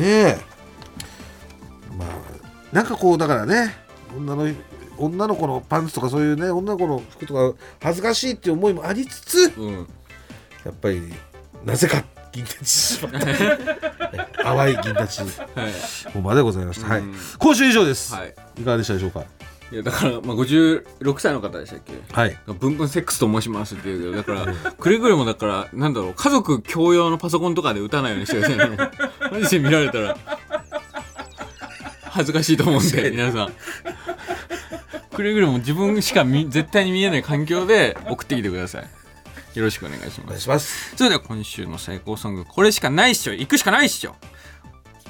[0.00, 0.06] ね。
[0.08, 0.38] え
[1.98, 2.08] まあ
[2.74, 3.74] なんかこうだからね
[4.16, 4.48] 女の
[4.96, 9.88] 女の子のパンツとかそういうね女の子の服とか恥ずかしいっていう思いもありつつうん。
[10.64, 11.12] やっぱり
[11.64, 13.26] なぜか銀立ちしまった。
[14.44, 15.22] 淡い銀立ち。
[15.22, 15.68] は
[16.12, 16.16] い。
[16.16, 17.00] もまでございました、はい。
[17.00, 17.14] うん。
[17.38, 18.34] 今週以上です、はい。
[18.58, 19.24] い、かがでしたでしょうか？
[19.72, 21.92] いやだから、まあ、56歳の方でしたっけ？
[22.12, 22.36] はい。
[22.58, 28.76] ブンブンセックスと申しますって言うけどだからくれぐれもだからなんだろう家族共用のパソコンとかで打たないようにしてくださいね。
[29.30, 30.16] マジで見られたら
[32.02, 33.52] 恥ずかしいと思うんで皆さん。
[35.14, 38.88] くれぐれも自分しか見絶対に見えない環境で送ってきてください。
[39.54, 40.96] よろしくお願いしお願いますします。
[40.96, 43.32] それでは今週の最高ソングこれしかないっしょ。
[43.32, 44.16] 行くしかないっしょ。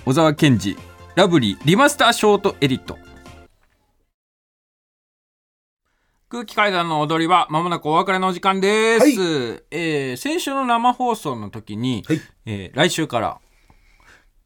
[0.05, 0.77] 小沢健二
[1.15, 2.99] ラブリーリマスターショートエディット
[6.31, 9.63] 空気階段の踊りはまもなくお別れのお時間です、はい。
[9.73, 12.21] えー先週の生放送の時に、はい。
[12.47, 13.41] えー来週から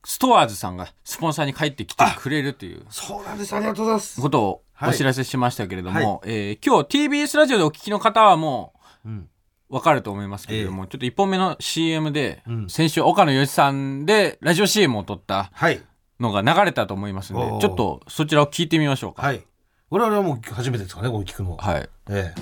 [0.02, 3.54] ストアーズさんがスポンサーに帰ってきてくれるというそうなんです。
[3.54, 4.18] ありがとうございます。
[4.18, 4.90] ことをはい。
[4.90, 8.72] お知らせしましたけれども、はえー今日 TBS ラジオでお聞きの方はも
[9.04, 9.28] ううん。
[9.68, 12.70] わかると思いますけれども、ちょっと1本目の CM で、うん。
[12.70, 15.82] 先週岡野由さんでラジオ CM を撮ったはい。
[16.18, 19.20] のが流れたと思いますのでちょっとそちらを聞いてみましょうか。
[19.20, 19.44] はい
[19.90, 21.62] 我々はもう初めてですかねこれ聞くのは。
[21.62, 21.88] はい。
[22.08, 22.32] え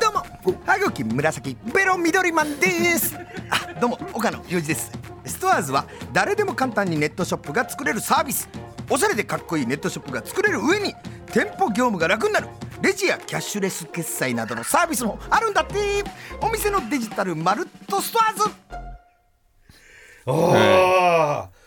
[0.00, 3.16] どうも歯茎紫ベロ緑マンです。
[3.50, 4.92] あどうも岡野裕二です。
[5.24, 8.50] ストアーズは誰でも簡単にネットショップが作れるサービス。
[8.90, 10.94] おしゃれでかっこいいネットショップが作れる上に
[11.32, 12.48] 店舗業務が楽になる。
[12.82, 16.04] レジやキャッシュレス決済などのサービスもあるんだって。
[16.42, 18.50] お店のデジタルまるっとストアーズ。
[20.26, 21.59] えああ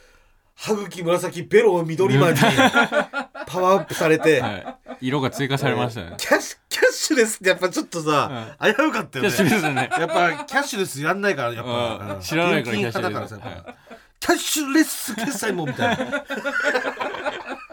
[0.64, 9.32] 歯茎紫ベロ緑マンにパワーアップされて、はい、色が追加されましたね、キャッシュキャッシュレスってやっぱちょっとさ、危うかったよね。
[9.32, 9.90] キャッシュレスね。
[9.92, 12.16] やっぱキャッシュレスやんないからやっぱ、うん。
[12.16, 12.22] うん。
[12.22, 13.40] 知らないからキャッシュレス。
[14.22, 16.24] キャッシュレス決済もみたいな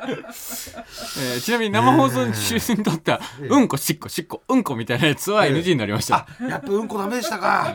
[0.06, 7.74] えーちなみに生放送中に撮った「うんこしっこしっこうんこ」みたいなやつは NG になりました、あやっぱうんこダメでしたか、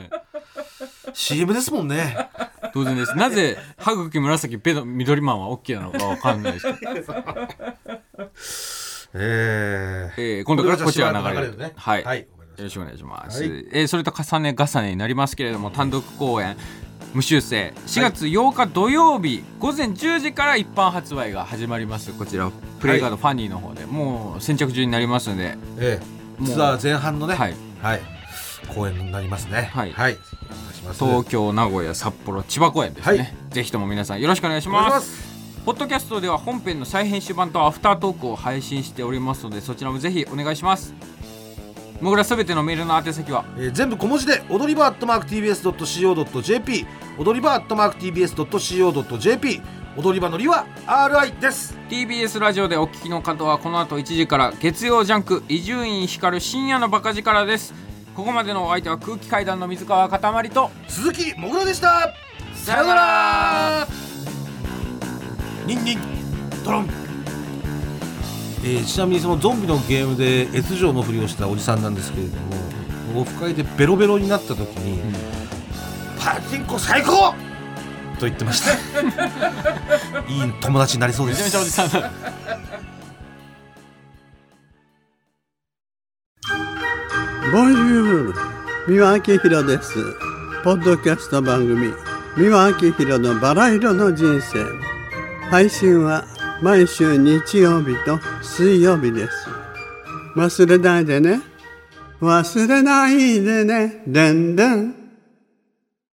[1.13, 2.17] CM ですもんね。
[2.73, 3.15] 当然です。
[3.15, 6.79] なぜ歯茎紫ベロ緑マンは OK なのかわかんないですけど、
[9.15, 10.17] ええ。
[10.17, 11.73] えー今度からこちらこれが流れる流れるね。
[11.75, 12.25] はい、はいよ
[12.63, 13.51] ろしくお願いします、はい。
[13.71, 16.57] えーそれと重ね重ねになりますけれども単独公演
[17.15, 17.73] 無修正。
[17.87, 22.11] 4月8日土曜日午前10時から一般発売が始まります。
[22.11, 22.51] こちら
[22.81, 25.57] プレイガードファニーの方で、もう先着順になりますので。
[25.79, 26.43] ええ。
[26.43, 26.51] もう。
[26.51, 27.35] ツアー前半のね。
[27.35, 27.55] はい。
[27.81, 28.01] はい、
[28.75, 29.71] 公演になりますね。
[29.73, 29.93] はい。
[29.93, 30.23] はい、お願
[30.71, 31.05] いします。
[31.05, 33.33] 東京名古屋札幌千葉公演ですね、はい。
[33.51, 35.15] ぜひとも皆さんよろしくお願いしお願いしまます。
[35.15, 40.93] すポッドキャストでは本編の再編集版とアフタートークを配信しておりますのでそちらもぜひお願いします。
[42.01, 43.45] もぐらすべてのメールの宛先は？
[43.57, 46.85] えー全部小文字で踊り場 TBS.CO.JP
[47.17, 49.61] 踊り場 TBS.CO.JP
[49.97, 51.77] 踊り場のりは RI です。
[51.89, 57.73] TBS ラジオでお聞きの方はこの後1時から月曜ジャンク伊集院光る深夜のバカ力です。
[58.13, 62.13] ここまでのお相手は空気階段の水川かたまりと鈴木もぐらでした。
[62.53, 63.87] さよなら。
[65.65, 65.99] ニンニン
[66.65, 66.89] ドロン。
[68.65, 72.35] えーちなみにそのゾンビのゲームで越上のふりをしたおじさんなんですけれど
[73.13, 74.99] もオフ会でベロベロになった時に
[76.25, 77.35] 「パチンコ最高!」
[78.19, 78.71] と言ってました。
[80.27, 82.11] いい友達になりそうでめちゃめすちゃおじさんだ。
[87.51, 88.33] ボンジュール
[88.87, 89.93] 三輪明宏です。
[90.63, 91.93] ポッドキャスト番組
[92.37, 94.65] 三輪明宏のバラ色の人生。
[95.51, 96.25] 配信は
[96.63, 99.47] 毎週日曜日と水曜日です。
[100.35, 101.41] 忘れないでね。
[102.19, 104.01] 忘れないでね。
[104.07, 105.04] でんでん